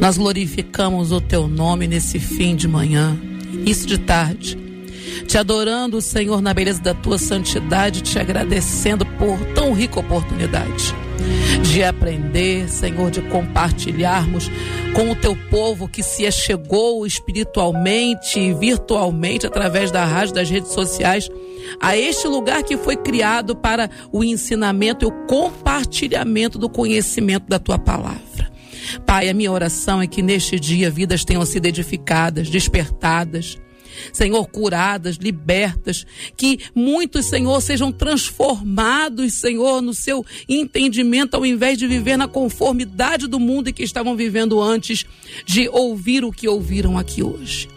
[0.02, 3.18] nós glorificamos o teu nome nesse fim de manhã,
[3.54, 4.60] início de tarde,
[5.26, 10.94] te adorando, Senhor, na beleza da tua santidade, te agradecendo por tão rica oportunidade
[11.64, 14.52] de aprender, Senhor, de compartilharmos
[14.94, 20.74] com o teu povo que se achegou espiritualmente e virtualmente através da rádio, das redes
[20.74, 21.30] sociais,
[21.80, 27.60] a este lugar que foi criado para o ensinamento e o compartilhamento do conhecimento da
[27.60, 28.50] tua palavra.
[29.06, 33.60] Pai, a minha oração é que neste dia vidas tenham sido edificadas, despertadas
[34.12, 36.06] Senhor, curadas, libertas,
[36.36, 43.28] que muitos, Senhor, sejam transformados, Senhor, no seu entendimento, ao invés de viver na conformidade
[43.28, 45.06] do mundo que estavam vivendo antes
[45.46, 47.68] de ouvir o que ouviram aqui hoje.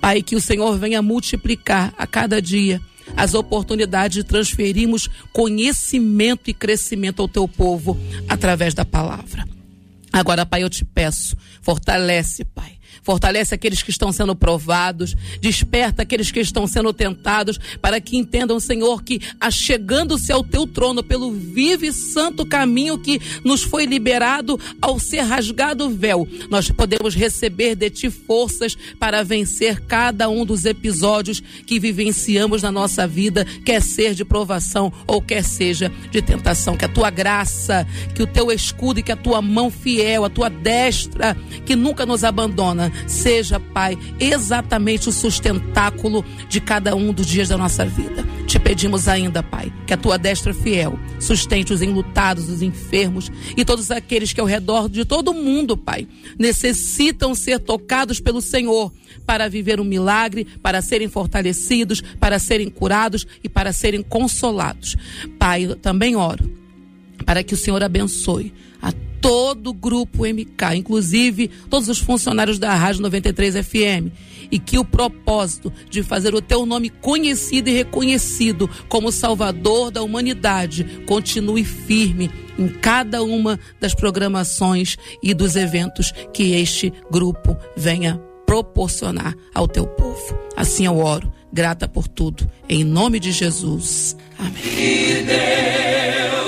[0.00, 2.80] Pai, que o Senhor venha multiplicar a cada dia
[3.16, 7.98] as oportunidades de transferirmos conhecimento e crescimento ao teu povo
[8.28, 9.46] através da palavra.
[10.12, 12.77] Agora, Pai, eu te peço, fortalece, Pai
[13.08, 18.60] Fortalece aqueles que estão sendo provados, desperta aqueles que estão sendo tentados, para que entendam,
[18.60, 24.60] Senhor, que achegando-se ao teu trono pelo vivo e santo caminho que nos foi liberado
[24.82, 30.44] ao ser rasgado o véu, nós podemos receber de ti forças para vencer cada um
[30.44, 36.20] dos episódios que vivenciamos na nossa vida, quer ser de provação ou quer seja de
[36.20, 36.76] tentação.
[36.76, 40.28] Que a tua graça, que o teu escudo e que a tua mão fiel, a
[40.28, 41.34] tua destra,
[41.64, 47.56] que nunca nos abandona, seja, Pai, exatamente o sustentáculo de cada um dos dias da
[47.56, 48.26] nossa vida.
[48.46, 53.64] Te pedimos ainda, Pai, que a tua destra fiel sustente os enlutados, os enfermos e
[53.64, 58.92] todos aqueles que ao redor de todo mundo, Pai, necessitam ser tocados pelo Senhor
[59.26, 64.96] para viver um milagre, para serem fortalecidos, para serem curados e para serem consolados.
[65.38, 66.50] Pai, eu também oro
[67.26, 68.54] para que o Senhor abençoe
[69.20, 74.12] todo o grupo MK, inclusive todos os funcionários da Rádio 93 FM,
[74.50, 80.02] e que o propósito de fazer o teu nome conhecido e reconhecido como Salvador da
[80.02, 88.20] humanidade continue firme em cada uma das programações e dos eventos que este grupo venha
[88.46, 90.38] proporcionar ao teu povo.
[90.56, 94.16] Assim eu oro, grata por tudo, em nome de Jesus.
[94.38, 94.58] Amém.